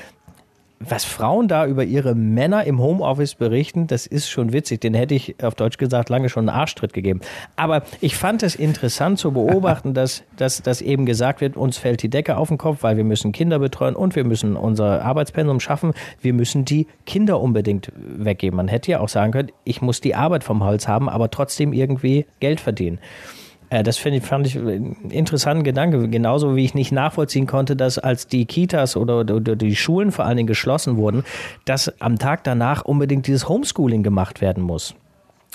was 0.90 1.06
Frauen 1.06 1.48
da 1.48 1.66
über 1.66 1.84
ihre 1.84 2.16
Männer 2.16 2.66
im 2.66 2.80
Homeoffice 2.80 3.36
berichten, 3.36 3.88
das 3.88 4.06
ist 4.06 4.30
schon 4.30 4.54
witzig. 4.54 4.82
Den 4.82 4.94
hätte 4.94 5.16
ich 5.16 5.36
auf 5.44 5.56
Deutsch 5.56 5.78
gesagt 5.78 6.10
lange 6.10 6.30
schon 6.30 6.50
einen 6.50 6.58
Arschtritt 6.58 6.94
gegeben. 6.94 7.22
Aber 7.56 7.84
ich 8.02 8.16
fand 8.16 8.44
es 8.44 8.56
interessant 8.56 9.20
zu 9.20 9.32
beobachten, 9.32 9.94
dass, 9.94 10.24
dass, 10.38 10.62
dass 10.62 10.82
eben 10.82 11.06
gesagt 11.06 11.42
wird, 11.42 11.58
uns 11.58 11.78
fällt 11.78 12.04
die 12.04 12.10
Decke 12.10 12.38
auf 12.38 12.50
den 12.50 12.58
Kopf, 12.58 12.84
weil 12.84 12.98
wir 12.98 13.04
müssen 13.04 13.32
Kinder 13.32 13.60
betreuen 13.60 13.96
und 13.96 14.16
wir 14.16 14.24
müssen 14.24 14.56
unser 14.56 15.04
Arbeitspensum 15.04 15.60
schaffen. 15.60 15.94
Wir 16.22 16.34
müssen 16.34 16.66
die 16.66 16.88
Kinder 17.06 17.40
unbedingt 17.40 17.92
weggeben. 17.96 18.58
Man 18.58 18.68
hätte 18.68 18.92
ja 18.92 19.00
auch 19.00 19.10
sagen 19.10 19.32
können, 19.32 19.52
ich 19.64 19.82
muss 19.82 20.02
die 20.02 20.16
Arbeit 20.16 20.44
vom 20.44 20.64
Holz 20.64 20.88
haben, 20.88 21.10
aber 21.10 21.32
trotzdem 21.32 21.74
irgendwie 21.74 22.26
Geld 22.40 22.60
verdienen. 22.60 23.00
Äh, 23.70 23.84
das 23.84 24.04
ich, 24.04 24.24
fand 24.24 24.48
ich 24.48 24.58
einen 24.58 25.10
interessanten 25.10 25.64
Gedanke. 25.64 26.08
Genauso 26.10 26.56
wie 26.56 26.66
ich 26.66 26.74
nicht 26.74 26.92
nachvollziehen 26.92 27.48
konnte, 27.48 27.76
dass 27.76 27.98
als 27.98 28.28
die 28.28 28.46
Kitas 28.46 28.96
oder, 28.96 29.20
oder 29.20 29.56
die 29.56 29.76
Schulen 29.76 30.12
vor 30.12 30.26
allen 30.26 30.38
Dingen 30.38 30.48
geschlossen 30.48 30.98
wurden, 30.98 31.24
dass 31.66 31.94
am 32.02 32.20
Tag 32.20 32.44
danach 32.44 32.86
unbedingt 32.86 33.28
dieses 33.28 33.50
Homeschooling 33.50 34.04
gemacht 34.04 34.42
werden 34.42 34.64
muss 34.64 34.96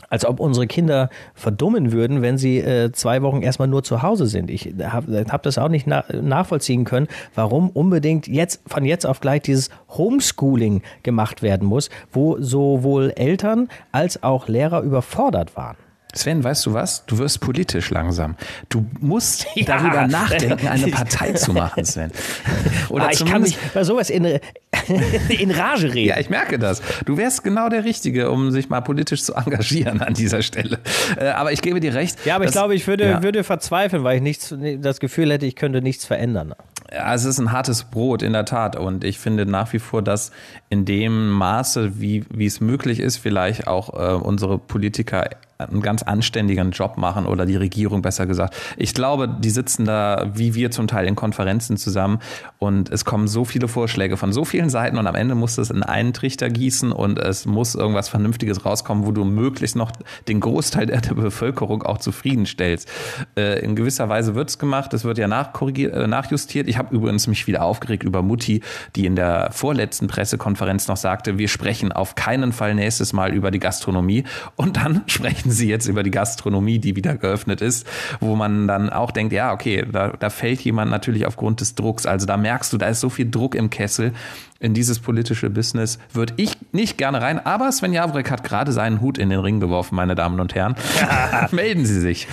als 0.09 0.25
ob 0.25 0.41
unsere 0.41 0.67
Kinder 0.67 1.11
verdummen 1.35 1.93
würden, 1.93 2.23
wenn 2.23 2.39
sie 2.39 2.59
äh, 2.59 2.91
zwei 2.93 3.23
Wochen 3.23 3.43
erstmal 3.43 3.69
nur 3.69 3.83
zu 3.83 4.03
Hause 4.03 4.27
sind. 4.27 4.51
Ich 4.51 4.75
habe 4.83 5.25
hab 5.29 5.43
das 5.43 5.59
auch 5.59 5.69
nicht 5.69 5.87
na 5.87 6.05
nachvollziehen 6.13 6.85
können, 6.85 7.07
warum 7.35 7.71
unbedingt 7.71 8.27
jetzt 8.27 8.63
von 8.67 8.85
jetzt 8.85 9.05
auf 9.07 9.21
gleich 9.21 9.43
dieses 9.43 9.71
Homeschooling 9.91 10.83
gemacht 11.03 11.43
werden 11.43 11.67
muss, 11.67 11.91
wo 12.13 12.41
sowohl 12.41 13.13
Eltern 13.17 13.69
als 13.93 14.23
auch 14.23 14.49
Lehrer 14.49 14.83
überfordert 14.83 15.57
waren. 15.57 15.77
Sven, 16.15 16.43
weißt 16.43 16.67
du 16.67 16.75
was? 16.75 17.05
Du 17.07 17.19
wirst 17.19 17.41
politisch 17.41 17.91
langsam. 17.91 18.37
Du 18.69 18.87
musst 19.01 19.47
ja. 19.55 19.65
darüber 19.65 20.07
nachdenken, 20.07 20.67
eine 20.67 20.89
Partei 20.89 21.33
zu 21.33 21.53
machen, 21.53 21.85
Sven. 21.85 22.11
Oder 22.89 23.07
ah, 23.07 23.11
ich 23.13 23.25
kann 23.25 23.43
mich 23.43 23.57
bei 23.75 23.85
sowas 23.85 24.11
in, 24.11 24.25
in 25.29 25.51
Rage 25.51 25.95
reden. 25.95 26.09
Ja, 26.09 26.19
ich 26.19 26.31
merke 26.31 26.59
das. 26.59 26.83
Du 27.05 27.17
wärst 27.17 27.45
genau 27.45 27.69
der 27.69 27.85
Richtige, 27.85 28.31
um 28.31 28.51
sich 28.51 28.69
mal 28.69 28.81
politisch 28.81 29.23
zu 29.23 29.35
engagieren 29.35 30.01
an 30.01 30.15
dieser 30.15 30.43
Stelle. 30.43 30.79
Äh, 31.17 31.29
aber 31.29 31.53
ich 31.53 31.63
gebe 31.63 31.81
dir 31.81 31.95
recht. 31.95 32.25
Ja, 32.25 32.37
aber 32.37 32.45
ich 32.45 32.53
glaube, 32.53 32.75
ich 32.75 32.87
würde, 32.87 33.09
ja. 33.09 33.23
würde 33.23 33.45
verzweifeln, 33.45 34.05
weil 34.05 34.17
ich 34.17 34.23
nichts, 34.23 34.55
das 34.79 35.01
Gefühl 35.01 35.31
hätte, 35.31 35.47
ich 35.47 35.57
könnte 35.57 35.83
nichts 35.83 36.05
verändern. 36.05 36.55
Ja, 36.93 37.15
es 37.15 37.25
ist 37.25 37.39
ein 37.39 37.53
hartes 37.53 37.85
Brot, 37.85 38.23
in 38.23 38.33
der 38.33 38.45
Tat. 38.45 38.75
Und 38.75 39.05
ich 39.05 39.19
finde 39.19 39.47
nach 39.47 39.73
wie 39.73 39.79
vor, 39.79 40.03
dass 40.03 40.33
in 40.71 40.85
dem 40.85 41.31
Maße, 41.31 42.01
wie, 42.01 42.25
wie 42.31 42.47
es 42.47 42.61
möglich 42.61 42.99
ist, 42.99 43.19
vielleicht 43.19 43.69
auch 43.69 43.95
äh, 43.95 44.15
unsere 44.15 44.59
Politiker 44.59 45.31
einen 45.69 45.83
ganz 45.83 46.03
anständigen 46.03 46.71
Job 46.71 46.97
machen 46.97 47.27
oder 47.27 47.47
die 47.47 47.57
Regierung 47.57 48.03
besser 48.03 48.27
gesagt. 48.27 48.55
Ich 48.77 48.95
glaube, 48.95 49.29
die 49.29 49.51
sitzen 49.51 49.85
da 49.85 50.31
wie 50.35 50.55
wir 50.55 50.71
zum 50.71 50.87
Teil 50.87 51.07
in 51.07 51.17
Konferenzen 51.17 51.77
zusammen 51.77 52.21
und 52.59 52.91
es 52.91 53.05
kommen 53.05 53.29
so 53.29 53.45
viele 53.45 53.69
Vorschläge 53.69 54.17
von 54.17 54.33
so 54.33 54.45
vielen 54.45 54.71
Seiten 54.71 54.99
und 54.99 55.07
am 55.07 55.15
Ende 55.15 55.35
muss 55.35 55.59
es 55.59 55.71
in 55.71 55.83
einen 55.83 56.13
Trichter 56.13 56.51
gießen 56.51 56.93
und 56.93 57.19
es 57.19 57.47
muss 57.47 57.75
irgendwas 57.75 58.09
Vernünftiges 58.09 58.65
rauskommen, 58.65 59.07
wo 59.07 59.13
du 59.13 59.25
möglichst 59.25 59.77
noch 59.77 59.93
den 60.29 60.41
Großteil 60.41 60.87
der, 60.87 61.01
Bevölkerung 61.11 61.83
auch 61.83 61.99
zufriedenstellst. 61.99 62.89
Äh, 63.37 63.65
in 63.65 63.75
gewisser 63.75 64.09
Weise 64.09 64.35
wird 64.35 64.49
es 64.49 64.59
gemacht, 64.59 64.95
es 64.95 65.05
wird 65.05 65.19
ja 65.19 65.27
äh, 65.27 66.07
nachjustiert. 66.07 66.69
Ich 66.69 66.79
habe 66.79 66.95
übrigens 66.95 67.27
mich 67.27 67.47
wieder 67.47 67.65
aufgeregt 67.65 68.05
über 68.05 68.23
Mutti, 68.23 68.63
die 68.97 69.07
in 69.07 69.17
der 69.17 69.51
vorletzten 69.53 70.07
Pressekonferenz 70.07 70.89
noch 70.89 70.97
sagte, 70.97 71.39
wir 71.39 71.49
sprechen 71.49 71.93
auf 71.93 72.15
keinen 72.15 72.53
Fall 72.53 72.75
nächstes 72.75 73.13
Mal 73.13 73.33
über 73.33 73.51
die 73.51 73.59
Gastronomie 73.59 74.25
und 74.57 74.77
dann 74.77 75.03
sprechen 75.07 75.50
sprechen 75.51 75.53
Sie 75.61 75.69
jetzt 75.69 75.87
über 75.87 76.03
die 76.03 76.11
Gastronomie, 76.11 76.79
die 76.79 76.97
wieder 76.97 77.17
geöffnet 77.17 77.61
ist, 77.61 77.87
wo 78.21 78.37
man 78.37 78.67
dann 78.67 78.91
auch 78.91 79.11
denkt, 79.11 79.33
ja, 79.33 79.53
okay, 79.53 79.85
da, 79.91 80.15
da 80.19 80.31
fällt 80.31 80.61
jemand 80.61 80.91
natürlich 80.91 81.27
aufgrund 81.27 81.61
des 81.61 81.75
Drucks. 81.75 82.07
Also 82.07 82.27
da 82.27 82.37
merkst 82.37 82.73
du, 82.73 82.79
da 82.79 82.89
ist 82.89 83.01
so 83.01 83.11
viel 83.11 83.31
Druck 83.31 83.55
im 83.55 83.71
Kessel 83.71 84.13
in 84.61 84.75
dieses 84.75 85.01
politische 85.01 85.49
Business 85.49 85.99
würde 86.13 86.35
ich 86.37 86.53
nicht 86.73 86.99
gerne 86.99 87.23
rein. 87.23 87.45
Aber 87.45 87.73
Sven 87.73 87.95
Javrek 87.95 88.31
hat 88.31 88.45
gerade 88.45 88.73
seinen 88.73 89.01
Hut 89.01 89.17
in 89.17 89.31
den 89.31 89.41
Ring 89.41 89.59
geworfen, 89.59 89.97
meine 89.97 90.15
Damen 90.15 90.39
und 90.39 90.55
Herren. 90.55 90.77
Melden 91.51 91.87
Sie 91.87 91.99
sich. 91.99 92.29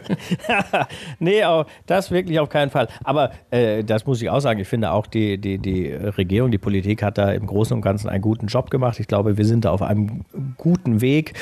nee, 1.20 1.44
auch 1.44 1.66
das 1.86 2.10
wirklich 2.10 2.40
auf 2.40 2.48
keinen 2.48 2.70
Fall. 2.70 2.88
Aber 3.04 3.30
äh, 3.50 3.84
das 3.84 4.04
muss 4.04 4.20
ich 4.20 4.30
auch 4.30 4.40
sagen. 4.40 4.58
Ich 4.58 4.68
finde 4.68 4.90
auch, 4.90 5.06
die, 5.06 5.38
die, 5.38 5.58
die 5.58 5.92
Regierung, 5.92 6.50
die 6.50 6.58
Politik 6.58 7.04
hat 7.04 7.18
da 7.18 7.30
im 7.30 7.46
Großen 7.46 7.74
und 7.74 7.82
Ganzen 7.82 8.08
einen 8.08 8.22
guten 8.22 8.48
Job 8.48 8.70
gemacht. 8.70 8.98
Ich 8.98 9.06
glaube, 9.06 9.38
wir 9.38 9.44
sind 9.44 9.64
da 9.64 9.70
auf 9.70 9.82
einem 9.82 10.24
guten 10.56 11.00
Weg. 11.00 11.34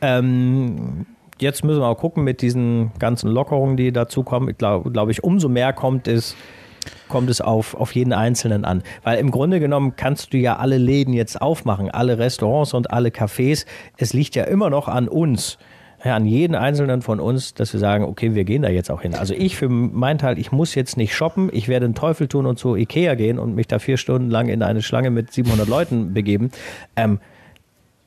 Ähm, 0.00 1.06
jetzt 1.40 1.64
müssen 1.64 1.80
wir 1.80 1.88
auch 1.88 1.98
gucken 1.98 2.22
mit 2.22 2.40
diesen 2.40 2.92
ganzen 3.00 3.30
Lockerungen, 3.30 3.76
die 3.76 3.90
dazu 3.90 4.22
kommen. 4.22 4.48
Ich 4.48 4.58
glaube, 4.58 4.92
glaub 4.92 5.08
ich, 5.10 5.24
umso 5.24 5.48
mehr 5.48 5.72
kommt 5.72 6.06
es 6.06 6.36
kommt 7.14 7.30
es 7.30 7.40
auf, 7.40 7.74
auf 7.74 7.94
jeden 7.94 8.12
Einzelnen 8.12 8.64
an. 8.64 8.82
Weil 9.04 9.20
im 9.20 9.30
Grunde 9.30 9.60
genommen 9.60 9.94
kannst 9.94 10.32
du 10.32 10.36
ja 10.36 10.56
alle 10.56 10.78
Läden 10.78 11.14
jetzt 11.14 11.40
aufmachen, 11.40 11.88
alle 11.88 12.18
Restaurants 12.18 12.74
und 12.74 12.90
alle 12.90 13.10
Cafés. 13.10 13.66
Es 13.96 14.12
liegt 14.12 14.34
ja 14.34 14.42
immer 14.42 14.68
noch 14.68 14.88
an 14.88 15.06
uns, 15.06 15.56
an 16.00 16.26
jeden 16.26 16.56
Einzelnen 16.56 17.02
von 17.02 17.20
uns, 17.20 17.54
dass 17.54 17.72
wir 17.72 17.78
sagen, 17.78 18.02
okay, 18.02 18.34
wir 18.34 18.42
gehen 18.42 18.62
da 18.62 18.68
jetzt 18.68 18.90
auch 18.90 19.00
hin. 19.00 19.14
Also 19.14 19.32
ich 19.32 19.54
für 19.54 19.68
meinen 19.68 20.18
Teil, 20.18 20.40
ich 20.40 20.50
muss 20.50 20.74
jetzt 20.74 20.96
nicht 20.96 21.14
shoppen, 21.14 21.50
ich 21.52 21.68
werde 21.68 21.86
den 21.86 21.94
Teufel 21.94 22.26
tun 22.26 22.46
und 22.46 22.58
zu 22.58 22.74
Ikea 22.74 23.14
gehen 23.14 23.38
und 23.38 23.54
mich 23.54 23.68
da 23.68 23.78
vier 23.78 23.96
Stunden 23.96 24.28
lang 24.28 24.48
in 24.48 24.64
eine 24.64 24.82
Schlange 24.82 25.10
mit 25.10 25.32
700 25.32 25.68
Leuten 25.68 26.14
begeben. 26.14 26.50
Ähm, 26.96 27.20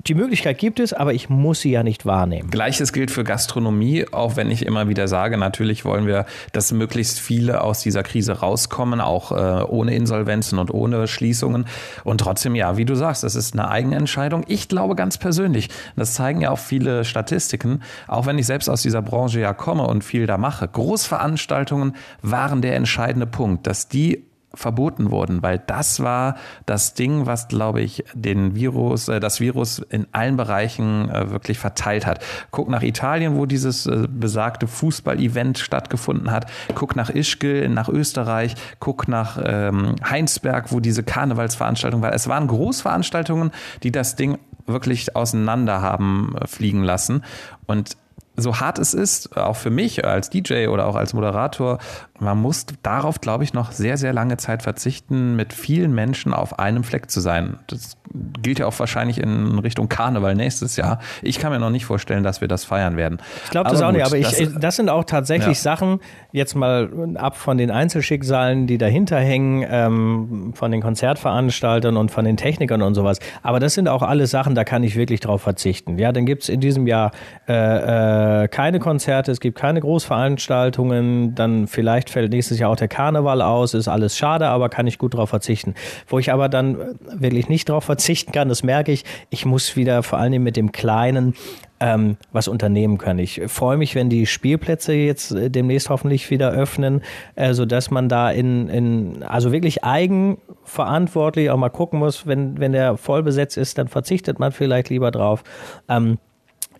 die 0.06 0.14
Möglichkeit 0.14 0.58
gibt 0.58 0.80
es, 0.80 0.94
aber 0.94 1.14
ich 1.14 1.28
muss 1.28 1.62
sie 1.62 1.72
ja 1.72 1.84
nicht 1.84 2.06
wahrnehmen. 2.06 2.50
Gleiches 2.50 2.94
gilt 2.94 3.12
für 3.12 3.24
Gastronomie, 3.24 4.06
auch 4.12 4.36
wenn 4.36 4.50
ich 4.52 4.66
immer 4.66 4.88
wieder 4.88 5.08
sage, 5.08 5.38
natürlich 5.38 5.86
wollen 5.86 6.08
wir, 6.08 6.26
dass 6.54 6.72
möglichst 6.72 7.20
viele 7.20 7.62
aus 7.62 7.82
dieser 7.82 8.04
Krise 8.04 8.34
rauskommen, 8.34 9.02
auch 9.02 9.32
äh, 9.32 9.64
ohne 9.64 9.96
Insolvenzen 9.96 10.60
und 10.60 10.74
ohne 10.74 11.08
Schließungen. 11.08 11.66
Und 12.04 12.20
trotzdem, 12.20 12.56
ja, 12.56 12.78
wie 12.78 12.86
du 12.86 12.96
sagst, 12.96 13.24
das 13.24 13.36
ist 13.36 13.54
eine 13.54 13.70
Eigenentscheidung. 13.70 14.44
Ich 14.48 14.70
glaube 14.70 14.96
ganz 14.96 15.18
persönlich, 15.18 15.70
das 15.96 16.14
zeigen 16.14 16.42
ja 16.42 16.52
auch 16.52 16.60
viele 16.60 17.04
Statistiken, 17.04 17.82
auch 18.08 18.26
wenn 18.28 18.38
ich 18.38 18.46
selbst 18.46 18.70
aus 18.70 18.84
dieser 18.84 19.02
Branche 19.02 19.40
ja 19.40 19.54
komme 19.54 19.88
und 19.88 20.04
viel 20.04 20.26
da 20.26 20.38
mache. 20.38 20.68
Großveranstaltungen 20.68 21.96
waren 22.22 22.62
der 22.62 22.76
entscheidende 22.76 23.28
Punkt, 23.28 23.68
dass 23.68 23.90
die 23.90 24.27
verboten 24.58 25.12
wurden, 25.12 25.44
weil 25.44 25.60
das 25.60 26.00
war 26.00 26.36
das 26.66 26.94
Ding, 26.94 27.26
was, 27.26 27.48
glaube 27.48 27.82
ich, 27.82 28.04
den 28.14 28.56
Virus, 28.56 29.08
äh, 29.08 29.20
das 29.20 29.40
Virus 29.40 29.80
in 29.80 30.08
allen 30.12 30.36
Bereichen 30.36 31.10
äh, 31.10 31.30
wirklich 31.30 31.60
verteilt 31.60 32.06
hat. 32.06 32.24
Guck 32.52 32.70
nach 32.70 32.82
Italien, 32.82 33.36
wo 33.36 33.46
dieses 33.46 33.86
äh, 33.86 34.08
besagte 34.10 34.68
Fußball-Event 34.68 35.60
stattgefunden 35.60 36.32
hat. 36.32 36.48
Guck 36.76 36.96
nach 36.96 37.10
Ischgl, 37.10 37.70
nach 37.70 37.90
Österreich. 37.90 38.56
Guck 38.80 39.08
nach 39.08 39.38
ähm, 39.44 39.96
Heinsberg, 40.04 40.72
wo 40.72 40.80
diese 40.80 41.04
Karnevalsveranstaltung 41.04 42.02
war. 42.02 42.14
Es 42.14 42.28
waren 42.28 42.48
Großveranstaltungen, 42.48 43.52
die 43.84 43.92
das 43.92 44.16
Ding 44.16 44.40
wirklich 44.66 45.16
auseinander 45.16 45.82
haben 45.82 46.36
äh, 46.40 46.48
fliegen 46.48 46.84
lassen. 46.84 47.24
Und 47.68 47.98
so 48.38 48.60
hart 48.60 48.78
es 48.78 48.94
ist, 48.94 49.36
auch 49.36 49.56
für 49.56 49.72
mich 49.72 50.06
als 50.06 50.30
DJ 50.30 50.68
oder 50.68 50.86
auch 50.86 50.96
als 50.96 51.14
Moderator, 51.14 51.80
man 52.20 52.40
muss 52.42 52.66
darauf, 52.84 53.22
glaube 53.22 53.44
ich, 53.44 53.54
noch 53.54 53.72
sehr, 53.72 53.98
sehr 53.98 54.14
lange 54.14 54.38
Zeit 54.38 54.64
verzichten, 54.64 55.36
mit 55.36 55.54
vielen 55.54 55.94
Menschen 55.94 56.34
auf 56.34 56.60
einem 56.60 56.84
Fleck 56.84 57.10
zu 57.12 57.20
sein. 57.20 57.60
Das 57.68 57.98
gilt 58.42 58.60
ja 58.60 58.68
auch 58.68 58.80
wahrscheinlich 58.80 59.20
in 59.20 59.60
Richtung 59.60 59.90
Karneval 59.90 60.36
nächstes 60.36 60.76
Jahr. 60.76 61.00
Ich 61.22 61.40
kann 61.40 61.52
mir 61.52 61.60
noch 61.60 61.70
nicht 61.70 61.86
vorstellen, 61.86 62.24
dass 62.24 62.42
wir 62.42 62.48
das 62.48 62.64
feiern 62.64 62.98
werden. 62.98 63.20
Ich 63.46 63.52
glaube 63.52 63.70
das 63.70 63.82
auch 63.82 63.88
gut, 63.88 63.98
nicht, 63.98 64.06
aber 64.06 64.18
ich, 64.18 64.50
das, 64.60 64.76
sind 64.76 64.90
auch 64.90 65.04
tatsächlich 65.04 65.58
ja. 65.58 65.62
Sachen, 65.62 66.00
jetzt 66.32 66.56
mal 66.56 67.16
ab 67.16 67.38
von 67.38 67.58
den 67.58 67.72
Einzelschicksalen, 67.72 68.68
die 68.68 68.78
dahinter 68.78 69.20
hängen, 69.20 69.66
ähm, 69.70 70.54
von 70.56 70.72
den 70.72 70.82
Konzertveranstaltern 70.82 71.98
und 71.98 72.12
von 72.12 72.26
den 72.26 72.38
Technikern 72.38 72.82
und 72.82 72.96
sowas. 72.96 73.20
Aber 73.44 73.60
das 73.60 73.74
sind 73.74 73.88
auch 73.88 74.04
alle 74.04 74.28
Sachen, 74.28 74.56
da 74.56 74.64
kann 74.64 74.84
ich 74.84 74.96
wirklich 74.96 75.20
drauf 75.20 75.42
verzichten. 75.42 75.98
Ja, 75.98 76.12
dann 76.12 76.26
gibt 76.26 76.44
es 76.44 76.50
in 76.50 76.62
diesem 76.62 76.88
Jahr 76.88 77.12
äh, 77.48 78.44
äh, 78.44 78.48
keine 78.48 78.80
Konzerte, 78.80 79.32
es 79.32 79.40
gibt 79.40 79.58
keine 79.58 79.82
Großveranstaltungen, 79.82 81.36
dann 81.36 81.68
vielleicht 81.68 82.07
fällt 82.10 82.32
nächstes 82.32 82.60
Jahr 82.60 82.70
auch 82.72 82.76
der 82.76 82.88
Karneval 82.88 83.42
aus, 83.42 83.74
ist 83.74 83.88
alles 83.88 84.18
schade, 84.18 84.48
aber 84.48 84.70
kann 84.70 84.88
ich 84.88 84.98
gut 84.98 85.14
drauf 85.14 85.30
verzichten. 85.30 85.76
Wo 86.08 86.20
ich 86.20 86.32
aber 86.32 86.50
dann 86.50 86.98
wirklich 87.14 87.50
nicht 87.50 87.70
drauf 87.70 87.84
verzichten 87.84 88.32
kann, 88.32 88.50
das 88.50 88.64
merke 88.64 88.92
ich, 88.92 89.06
ich 89.30 89.46
muss 89.46 89.76
wieder 89.76 90.04
vor 90.04 90.20
allem 90.20 90.44
mit 90.44 90.58
dem 90.58 90.72
Kleinen 90.72 91.34
ähm, 91.80 92.18
was 92.32 92.48
unternehmen 92.48 92.98
können. 92.98 93.20
Ich 93.20 93.42
freue 93.48 93.78
mich, 93.78 93.96
wenn 93.96 94.10
die 94.10 94.26
Spielplätze 94.26 94.94
jetzt 94.94 95.32
äh, 95.32 95.50
demnächst 95.50 95.90
hoffentlich 95.90 96.30
wieder 96.30 96.52
öffnen, 96.52 97.02
äh, 97.36 97.54
so 97.54 97.66
dass 97.66 97.92
man 97.92 98.10
da 98.10 98.32
in, 98.32 98.68
in 98.70 99.24
also 99.24 99.52
wirklich 99.52 99.84
eigenverantwortlich 99.84 101.50
auch 101.52 101.58
mal 101.58 101.70
gucken 101.70 102.00
muss, 102.00 102.26
wenn 102.26 102.60
wenn 102.60 102.72
der 102.72 102.98
voll 102.98 103.24
besetzt 103.24 103.58
ist, 103.58 103.78
dann 103.78 103.88
verzichtet 103.88 104.40
man 104.40 104.52
vielleicht 104.52 104.90
lieber 104.90 105.12
drauf. 105.12 105.44
Ähm, 105.88 106.18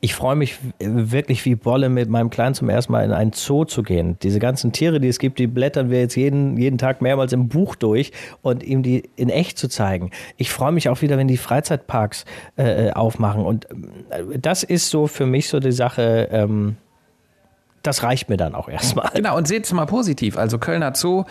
ich 0.02 0.16
freue 0.16 0.36
mich 0.36 0.58
wirklich 0.80 1.44
wie 1.46 1.56
Bolle 1.56 1.90
mit 1.90 2.10
meinem 2.10 2.30
Kleinen 2.30 2.56
zum 2.56 2.70
ersten 2.70 2.92
Mal 2.92 3.04
in 3.04 3.12
einen 3.12 3.34
Zoo 3.34 3.66
zu 3.66 3.84
gehen. 3.84 4.18
Diese 4.22 4.40
ganzen 4.40 4.72
Tiere, 4.72 5.00
die 5.00 5.08
es 5.08 5.20
gibt, 5.20 5.40
die 5.40 5.48
blättern 5.48 5.90
wir 5.90 6.00
jetzt 6.00 6.16
jeden, 6.16 6.58
jeden 6.58 6.78
Tag 6.78 7.02
mehrmals 7.02 7.34
im 7.34 7.48
Buch 7.48 7.76
durch 7.76 8.12
und 8.42 8.64
ihm 8.64 8.84
die 8.84 9.10
in 9.16 9.30
echt 9.30 9.58
zu 9.58 9.68
zeigen. 9.68 10.12
Ich 10.38 10.52
freue 10.52 10.72
mich 10.72 10.90
auch 10.90 11.02
wieder, 11.02 11.18
wenn 11.18 11.28
die 11.28 11.38
Freizeitparks 11.38 12.26
äh, 12.56 12.92
aufmachen. 12.92 13.46
Und 13.46 13.68
äh, 14.10 14.40
das 14.40 14.64
ist 14.64 14.90
so 14.90 15.08
für 15.08 15.26
mich 15.26 15.50
so 15.50 15.60
die 15.60 15.72
Sache, 15.72 16.30
ähm, 16.32 16.78
das 17.88 18.04
reicht 18.04 18.30
mir 18.30 18.38
dann 18.38 18.54
auch 18.54 18.68
erstmal. 18.68 19.10
Genau, 19.16 19.38
und 19.38 19.48
seht 19.48 19.66
es 19.66 19.74
mal 19.74 19.86
positiv. 19.86 20.38
Also 20.38 20.60
Kölner 20.60 20.94
Zoo 20.94 21.24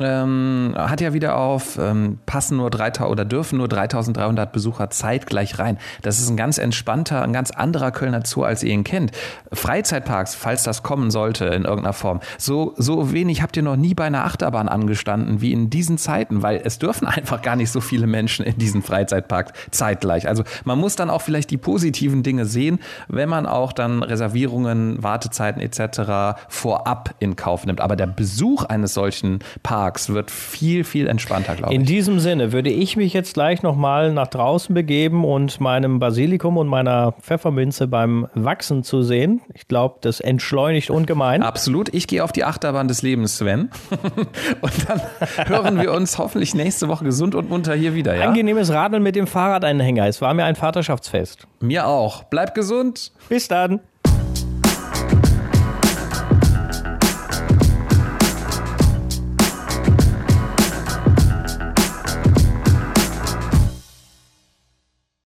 ähm, 0.00 0.74
hat 0.76 1.00
ja 1.00 1.12
wieder 1.12 1.36
auf, 1.36 1.78
ähm, 1.78 2.18
passen 2.26 2.56
nur 2.56 2.70
3000 2.70 3.10
oder 3.10 3.24
dürfen 3.24 3.58
nur 3.58 3.68
3300 3.68 4.52
Besucher 4.52 4.90
zeitgleich 4.90 5.58
rein. 5.58 5.78
Das 6.02 6.18
ist 6.18 6.28
ein 6.30 6.36
ganz 6.36 6.58
entspannter, 6.58 7.22
ein 7.22 7.32
ganz 7.32 7.50
anderer 7.50 7.90
Kölner 7.90 8.22
Zoo, 8.24 8.42
als 8.42 8.62
ihr 8.62 8.72
ihn 8.72 8.84
kennt. 8.84 9.12
Freizeitparks, 9.52 10.34
falls 10.34 10.62
das 10.62 10.82
kommen 10.82 11.10
sollte 11.10 11.46
in 11.46 11.64
irgendeiner 11.64 11.92
Form, 11.92 12.20
so, 12.38 12.74
so 12.76 13.12
wenig 13.12 13.42
habt 13.42 13.56
ihr 13.56 13.62
noch 13.62 13.76
nie 13.76 13.94
bei 13.94 14.04
einer 14.04 14.24
Achterbahn 14.24 14.68
angestanden 14.68 15.40
wie 15.40 15.52
in 15.52 15.70
diesen 15.70 15.98
Zeiten, 15.98 16.42
weil 16.42 16.60
es 16.64 16.78
dürfen 16.78 17.06
einfach 17.06 17.42
gar 17.42 17.56
nicht 17.56 17.70
so 17.70 17.80
viele 17.80 18.06
Menschen 18.06 18.44
in 18.44 18.56
diesen 18.56 18.82
Freizeitpark 18.82 19.52
zeitgleich. 19.70 20.26
Also 20.26 20.44
man 20.64 20.78
muss 20.78 20.96
dann 20.96 21.10
auch 21.10 21.22
vielleicht 21.22 21.50
die 21.50 21.58
positiven 21.58 22.22
Dinge 22.22 22.46
sehen, 22.46 22.80
wenn 23.08 23.28
man 23.28 23.46
auch 23.46 23.72
dann 23.72 24.02
Reservierungen, 24.02 25.02
Wartezeiten 25.02 25.60
etc. 25.60 25.99
vorab 26.48 27.14
in 27.18 27.36
Kauf 27.36 27.66
nimmt. 27.66 27.80
Aber 27.80 27.96
der 27.96 28.06
Besuch 28.06 28.64
eines 28.64 28.94
solchen 28.94 29.40
Parks 29.62 29.90
Parks 29.90 30.10
wird 30.10 30.30
viel, 30.30 30.84
viel 30.84 31.08
entspannter, 31.08 31.56
glaube 31.56 31.72
ich. 31.72 31.78
In 31.78 31.84
diesem 31.86 32.20
Sinne 32.20 32.52
würde 32.52 32.70
ich 32.70 32.96
mich 32.96 33.12
jetzt 33.12 33.34
gleich 33.34 33.62
nochmal 33.62 34.12
nach 34.12 34.28
draußen 34.28 34.74
begeben 34.74 35.24
und 35.24 35.60
meinem 35.60 35.98
Basilikum 35.98 36.56
und 36.56 36.68
meiner 36.68 37.12
Pfefferminze 37.12 37.86
beim 37.86 38.28
Wachsen 38.34 38.84
zu 38.84 39.02
sehen. 39.02 39.40
Ich 39.54 39.68
glaube, 39.68 39.96
das 40.00 40.20
entschleunigt 40.20 40.90
ungemein. 40.90 41.42
Absolut. 41.42 41.92
Ich 41.94 42.06
gehe 42.06 42.22
auf 42.22 42.30
die 42.30 42.44
Achterbahn 42.44 42.88
des 42.88 43.02
Lebens, 43.02 43.38
Sven. 43.38 43.70
und 44.60 44.88
dann 44.88 45.00
hören 45.46 45.80
wir 45.80 45.92
uns 45.92 46.18
hoffentlich 46.18 46.54
nächste 46.54 46.88
Woche 46.88 47.04
gesund 47.04 47.34
und 47.34 47.48
munter 47.48 47.74
hier 47.74 47.94
wieder. 47.94 48.14
Ja? 48.14 48.28
Angenehmes 48.28 48.72
Radeln 48.72 49.02
mit 49.02 49.16
dem 49.16 49.26
Fahrradanhänger. 49.26 50.06
Es 50.06 50.20
war 50.20 50.34
mir 50.34 50.44
ein 50.44 50.56
Vaterschaftsfest. 50.56 51.46
Mir 51.60 51.86
auch. 51.86 52.24
Bleib 52.24 52.54
gesund. 52.54 53.12
Bis 53.28 53.48
dann. 53.48 53.80